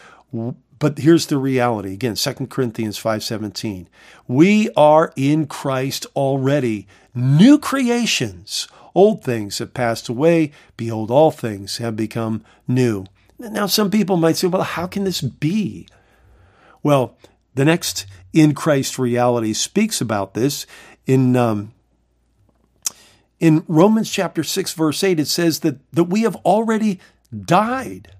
But 0.78 0.98
here's 0.98 1.26
the 1.26 1.38
reality. 1.38 1.94
Again, 1.94 2.14
2 2.14 2.46
Corinthians 2.48 2.98
5:17. 2.98 3.86
We 4.28 4.68
are 4.76 5.12
in 5.16 5.46
Christ 5.46 6.06
already, 6.14 6.86
new 7.14 7.58
creations. 7.58 8.68
Old 8.94 9.24
things 9.24 9.58
have 9.58 9.72
passed 9.72 10.08
away, 10.08 10.52
behold 10.76 11.10
all 11.10 11.30
things 11.30 11.78
have 11.78 11.96
become 11.96 12.44
new. 12.66 13.06
Now 13.38 13.66
some 13.66 13.90
people 13.90 14.18
might 14.18 14.36
say, 14.36 14.46
well, 14.46 14.62
how 14.62 14.86
can 14.86 15.04
this 15.04 15.22
be? 15.22 15.88
Well, 16.82 17.16
the 17.54 17.64
next 17.64 18.06
in 18.32 18.54
Christ 18.54 18.98
reality 18.98 19.54
speaks 19.54 20.00
about 20.00 20.34
this 20.34 20.66
in 21.06 21.34
um, 21.34 21.72
in 23.40 23.64
Romans 23.68 24.10
chapter 24.10 24.42
6 24.42 24.72
verse 24.72 25.02
8 25.02 25.20
it 25.20 25.28
says 25.28 25.60
that 25.60 25.78
that 25.92 26.04
we 26.04 26.22
have 26.22 26.36
already 26.36 27.00
died. 27.44 28.12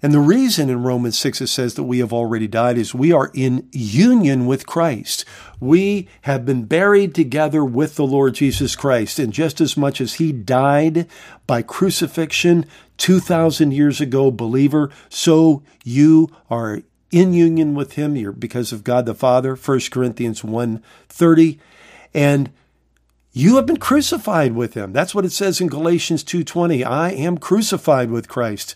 And 0.00 0.14
the 0.14 0.20
reason 0.20 0.70
in 0.70 0.84
Romans 0.84 1.18
6 1.18 1.40
it 1.40 1.48
says 1.48 1.74
that 1.74 1.82
we 1.82 1.98
have 1.98 2.12
already 2.12 2.46
died 2.46 2.78
is 2.78 2.94
we 2.94 3.12
are 3.12 3.32
in 3.34 3.68
union 3.72 4.46
with 4.46 4.66
Christ. 4.66 5.24
We 5.58 6.08
have 6.22 6.46
been 6.46 6.64
buried 6.64 7.14
together 7.14 7.64
with 7.64 7.96
the 7.96 8.06
Lord 8.06 8.34
Jesus 8.34 8.76
Christ. 8.76 9.18
And 9.18 9.32
just 9.32 9.60
as 9.60 9.76
much 9.76 10.00
as 10.00 10.14
he 10.14 10.30
died 10.30 11.08
by 11.48 11.62
crucifixion 11.62 12.64
2,000 12.98 13.72
years 13.72 14.00
ago, 14.00 14.30
believer, 14.30 14.90
so 15.08 15.62
you 15.84 16.28
are 16.48 16.82
in 17.10 17.32
union 17.32 17.74
with 17.74 17.94
him 17.94 18.16
You're 18.16 18.32
because 18.32 18.70
of 18.70 18.84
God 18.84 19.06
the 19.06 19.14
Father, 19.14 19.56
1 19.56 19.80
Corinthians 19.90 20.42
1.30. 20.42 21.58
And 22.14 22.52
you 23.38 23.54
have 23.54 23.66
been 23.66 23.76
crucified 23.76 24.56
with 24.56 24.74
him. 24.74 24.92
That's 24.92 25.14
what 25.14 25.24
it 25.24 25.30
says 25.30 25.60
in 25.60 25.68
Galatians 25.68 26.24
2:20. 26.24 26.82
I 26.82 27.10
am 27.10 27.38
crucified 27.38 28.10
with 28.10 28.26
Christ. 28.26 28.74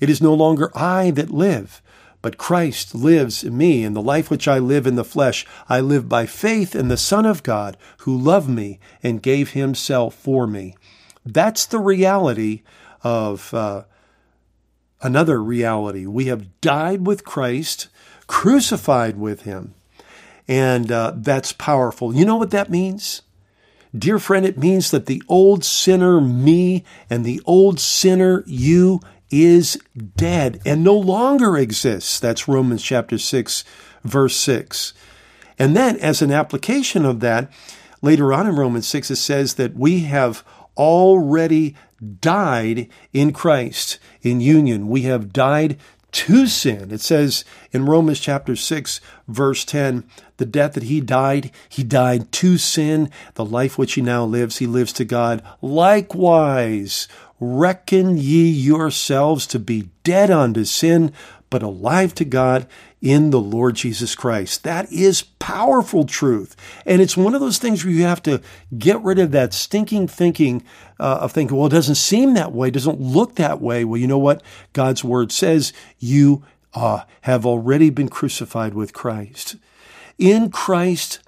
It 0.00 0.08
is 0.08 0.22
no 0.22 0.32
longer 0.32 0.70
I 0.74 1.10
that 1.10 1.30
live, 1.30 1.82
but 2.22 2.38
Christ 2.38 2.94
lives 2.94 3.44
in 3.44 3.58
me. 3.58 3.84
In 3.84 3.92
the 3.92 4.00
life 4.00 4.30
which 4.30 4.48
I 4.48 4.60
live 4.60 4.86
in 4.86 4.94
the 4.94 5.04
flesh, 5.04 5.44
I 5.68 5.80
live 5.80 6.08
by 6.08 6.24
faith 6.24 6.74
in 6.74 6.88
the 6.88 6.96
Son 6.96 7.26
of 7.26 7.42
God 7.42 7.76
who 7.98 8.16
loved 8.16 8.48
me 8.48 8.80
and 9.02 9.20
gave 9.20 9.50
himself 9.50 10.14
for 10.14 10.46
me. 10.46 10.74
That's 11.26 11.66
the 11.66 11.78
reality 11.78 12.62
of 13.04 13.52
uh, 13.52 13.82
another 15.02 15.42
reality. 15.42 16.06
We 16.06 16.28
have 16.28 16.62
died 16.62 17.06
with 17.06 17.26
Christ, 17.26 17.88
crucified 18.26 19.18
with 19.18 19.42
him, 19.42 19.74
and 20.48 20.90
uh, 20.90 21.12
that's 21.14 21.52
powerful. 21.52 22.14
You 22.14 22.24
know 22.24 22.36
what 22.36 22.52
that 22.52 22.70
means? 22.70 23.20
Dear 23.98 24.18
friend, 24.18 24.46
it 24.46 24.58
means 24.58 24.90
that 24.90 25.06
the 25.06 25.22
old 25.28 25.64
sinner 25.64 26.20
me 26.20 26.84
and 27.10 27.24
the 27.24 27.40
old 27.44 27.80
sinner 27.80 28.44
you 28.46 29.00
is 29.30 29.78
dead 30.16 30.60
and 30.64 30.84
no 30.84 30.94
longer 30.94 31.56
exists. 31.56 32.20
That's 32.20 32.48
Romans 32.48 32.82
chapter 32.82 33.18
6, 33.18 33.64
verse 34.04 34.36
6. 34.36 34.94
And 35.58 35.76
then, 35.76 35.96
as 35.96 36.22
an 36.22 36.30
application 36.30 37.04
of 37.04 37.20
that, 37.20 37.50
later 38.00 38.32
on 38.32 38.46
in 38.46 38.56
Romans 38.56 38.86
6, 38.86 39.10
it 39.10 39.16
says 39.16 39.54
that 39.54 39.74
we 39.74 40.00
have 40.00 40.44
already 40.76 41.74
died 42.20 42.88
in 43.12 43.32
Christ 43.32 43.98
in 44.22 44.40
union. 44.40 44.88
We 44.88 45.02
have 45.02 45.32
died 45.32 45.78
to 46.12 46.46
sin. 46.46 46.90
It 46.90 47.00
says 47.00 47.44
in 47.72 47.86
Romans 47.86 48.20
chapter 48.20 48.56
6, 48.56 49.00
verse 49.26 49.64
10, 49.64 50.04
the 50.38 50.46
death 50.46 50.74
that 50.74 50.84
he 50.84 51.00
died, 51.00 51.50
he 51.68 51.84
died 51.84 52.32
to 52.32 52.58
sin. 52.58 53.10
The 53.34 53.44
life 53.44 53.76
which 53.76 53.94
he 53.94 54.02
now 54.02 54.24
lives, 54.24 54.58
he 54.58 54.66
lives 54.66 54.92
to 54.94 55.04
God. 55.04 55.42
Likewise, 55.60 57.08
reckon 57.40 58.16
ye 58.16 58.48
yourselves 58.48 59.46
to 59.48 59.58
be 59.58 59.90
dead 60.02 60.30
unto 60.30 60.64
sin, 60.64 61.12
but 61.50 61.62
alive 61.62 62.14
to 62.16 62.24
God 62.24 62.66
in 63.00 63.30
the 63.30 63.40
Lord 63.40 63.76
Jesus 63.76 64.14
Christ. 64.14 64.64
That 64.64 64.90
is 64.92 65.22
powerful 65.22 66.04
truth. 66.04 66.56
And 66.84 67.00
it's 67.00 67.16
one 67.16 67.34
of 67.34 67.40
those 67.40 67.58
things 67.58 67.84
where 67.84 67.94
you 67.94 68.02
have 68.02 68.22
to 68.24 68.40
get 68.76 69.00
rid 69.02 69.18
of 69.18 69.30
that 69.32 69.52
stinking 69.52 70.08
thinking 70.08 70.64
uh, 70.98 71.18
of 71.20 71.32
thinking, 71.32 71.56
well, 71.56 71.66
it 71.66 71.70
doesn't 71.70 71.94
seem 71.94 72.34
that 72.34 72.52
way, 72.52 72.68
it 72.68 72.74
doesn't 72.74 73.00
look 73.00 73.36
that 73.36 73.60
way. 73.60 73.84
Well, 73.84 74.00
you 74.00 74.06
know 74.06 74.18
what? 74.18 74.42
God's 74.72 75.04
word 75.04 75.30
says 75.30 75.72
you 75.98 76.44
uh, 76.74 77.02
have 77.22 77.46
already 77.46 77.90
been 77.90 78.08
crucified 78.08 78.74
with 78.74 78.92
Christ. 78.92 79.56
In 80.18 80.50
Christ, 80.50 81.20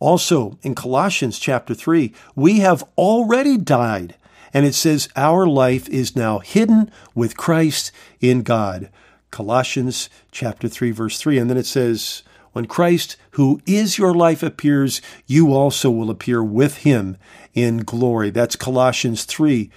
also 0.00 0.58
in 0.62 0.74
Colossians 0.74 1.38
chapter 1.38 1.74
3, 1.74 2.12
we 2.34 2.58
have 2.58 2.84
already 2.98 3.56
died. 3.56 4.16
And 4.52 4.64
it 4.64 4.74
says, 4.74 5.08
Our 5.16 5.46
life 5.46 5.88
is 5.88 6.14
now 6.14 6.38
hidden 6.40 6.90
with 7.14 7.36
Christ 7.36 7.90
in 8.20 8.42
God. 8.42 8.90
Colossians 9.34 10.08
chapter 10.30 10.68
3 10.68 10.92
verse 10.92 11.18
3 11.18 11.38
and 11.38 11.50
then 11.50 11.56
it 11.56 11.66
says 11.66 12.22
when 12.52 12.66
Christ 12.66 13.16
who 13.32 13.60
is 13.66 13.98
your 13.98 14.14
life 14.14 14.42
appears 14.42 15.02
you 15.26 15.52
also 15.52 15.90
will 15.90 16.08
appear 16.08 16.42
with 16.42 16.78
him 16.78 17.16
in 17.52 17.78
glory 17.78 18.30
that's 18.30 18.54
Colossians 18.54 19.24
3 19.24 19.70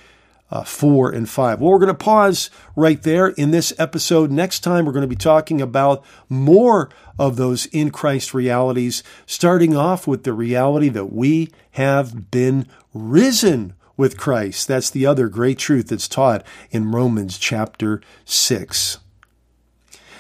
uh, 0.49 0.63
4 0.63 1.11
and 1.11 1.29
5. 1.29 1.59
Well, 1.59 1.71
we're 1.71 1.79
going 1.79 1.87
to 1.87 1.93
pause 1.93 2.49
right 2.75 3.01
there 3.01 3.27
in 3.27 3.51
this 3.51 3.73
episode. 3.77 4.31
Next 4.31 4.61
time, 4.61 4.85
we're 4.85 4.93
going 4.93 5.01
to 5.01 5.07
be 5.07 5.15
talking 5.15 5.61
about 5.61 6.05
more 6.29 6.89
of 7.19 7.35
those 7.35 7.65
in 7.67 7.91
Christ 7.91 8.33
realities, 8.33 9.03
starting 9.25 9.75
off 9.75 10.07
with 10.07 10.23
the 10.23 10.33
reality 10.33 10.89
that 10.89 11.11
we 11.11 11.49
have 11.71 12.31
been 12.31 12.67
risen 12.93 13.73
with 13.97 14.17
Christ. 14.17 14.67
That's 14.67 14.89
the 14.89 15.05
other 15.05 15.27
great 15.27 15.57
truth 15.57 15.89
that's 15.89 16.07
taught 16.07 16.45
in 16.71 16.91
Romans 16.91 17.37
chapter 17.37 18.01
6. 18.25 18.99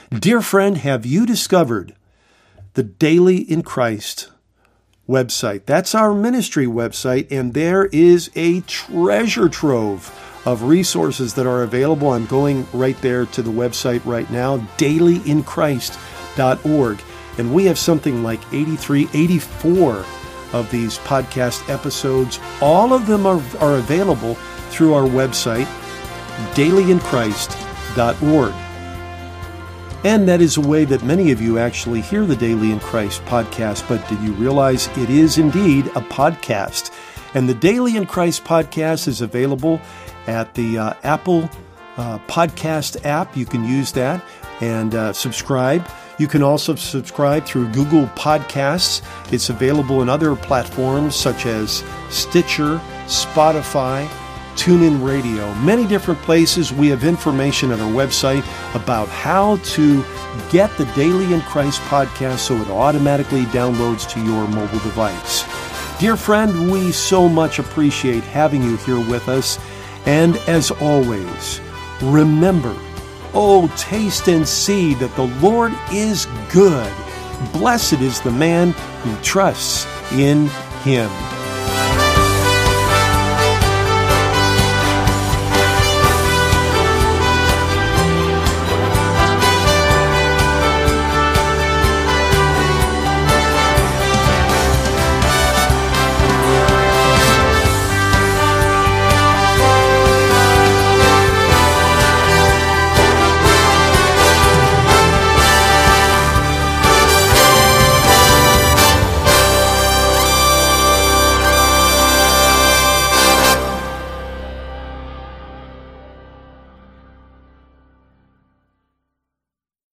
Dear 0.09 0.41
friend, 0.41 0.77
have 0.77 1.05
you 1.05 1.25
discovered 1.25 1.93
the 2.75 2.83
Daily 2.83 3.39
in 3.39 3.61
Christ 3.61 4.31
website? 5.05 5.65
That's 5.65 5.93
our 5.93 6.13
ministry 6.13 6.65
website, 6.65 7.29
and 7.29 7.53
there 7.53 7.87
is 7.87 8.31
a 8.33 8.61
treasure 8.61 9.49
trove 9.49 10.17
of 10.45 10.63
resources 10.63 11.33
that 11.33 11.45
are 11.45 11.63
available. 11.63 12.13
I'm 12.13 12.25
going 12.25 12.65
right 12.71 12.95
there 13.01 13.25
to 13.25 13.41
the 13.41 13.51
website 13.51 13.99
right 14.05 14.31
now, 14.31 14.59
dailyinchrist.org. 14.77 17.01
And 17.37 17.53
we 17.53 17.65
have 17.65 17.77
something 17.77 18.23
like 18.23 18.39
83, 18.53 19.09
84 19.13 20.05
of 20.53 20.71
these 20.71 20.99
podcast 20.99 21.69
episodes. 21.69 22.39
All 22.61 22.93
of 22.93 23.07
them 23.07 23.25
are, 23.25 23.43
are 23.59 23.75
available 23.75 24.35
through 24.69 24.93
our 24.93 25.03
website, 25.03 25.67
dailyinchrist.org. 26.53 28.66
And 30.07 30.25
that 30.29 30.39
is 30.39 30.55
a 30.55 30.61
way 30.61 30.85
that 30.85 31.03
many 31.03 31.33
of 31.33 31.41
you 31.41 31.59
actually 31.59 31.99
hear 31.99 32.25
the 32.25 32.37
Daily 32.37 32.71
in 32.71 32.79
Christ 32.79 33.21
podcast. 33.25 33.85
But 33.89 34.07
did 34.07 34.21
you 34.21 34.31
realize 34.35 34.87
it 34.97 35.09
is 35.09 35.37
indeed 35.37 35.87
a 35.87 36.01
podcast? 36.01 36.93
And 37.33 37.49
the 37.49 37.53
Daily 37.53 37.97
in 37.97 38.05
Christ 38.05 38.45
podcast 38.45 39.09
is 39.09 39.19
available 39.19 39.81
at 40.25 40.53
the 40.53 40.77
uh, 40.77 40.93
Apple 41.03 41.49
uh, 41.97 42.19
podcast 42.19 43.05
app. 43.05 43.35
You 43.35 43.45
can 43.45 43.65
use 43.65 43.91
that 43.91 44.23
and 44.61 44.95
uh, 44.95 45.11
subscribe. 45.11 45.85
You 46.17 46.27
can 46.29 46.41
also 46.41 46.75
subscribe 46.75 47.43
through 47.43 47.67
Google 47.73 48.05
Podcasts. 48.15 49.01
It's 49.33 49.49
available 49.49 50.01
in 50.01 50.07
other 50.07 50.37
platforms 50.37 51.17
such 51.17 51.45
as 51.45 51.83
Stitcher, 52.09 52.79
Spotify, 53.07 54.07
TuneIn 54.57 55.05
Radio, 55.05 55.53
many 55.55 55.85
different 55.85 56.19
places. 56.23 56.73
We 56.73 56.87
have 56.89 57.03
information 57.03 57.71
on 57.71 57.79
our 57.79 57.91
website 57.91 58.43
about 58.75 59.07
how 59.07 59.57
to 59.57 60.03
get 60.49 60.75
the 60.77 60.85
Daily 60.95 61.33
in 61.33 61.41
Christ 61.41 61.79
podcast 61.81 62.39
so 62.39 62.55
it 62.55 62.67
automatically 62.67 63.43
downloads 63.43 64.09
to 64.09 64.19
your 64.19 64.47
mobile 64.47 64.79
device. 64.79 65.45
Dear 65.99 66.17
friend, 66.17 66.71
we 66.71 66.91
so 66.91 67.29
much 67.29 67.59
appreciate 67.59 68.23
having 68.23 68.63
you 68.63 68.77
here 68.77 68.99
with 68.99 69.29
us. 69.29 69.59
And 70.05 70.37
as 70.47 70.71
always, 70.71 71.61
remember, 72.01 72.75
oh, 73.33 73.71
taste 73.77 74.27
and 74.27 74.47
see 74.47 74.95
that 74.95 75.15
the 75.15 75.27
Lord 75.39 75.73
is 75.91 76.25
good. 76.51 76.91
Blessed 77.53 78.01
is 78.01 78.21
the 78.21 78.31
man 78.31 78.71
who 79.01 79.15
trusts 79.21 79.85
in 80.11 80.47
him. 80.83 81.36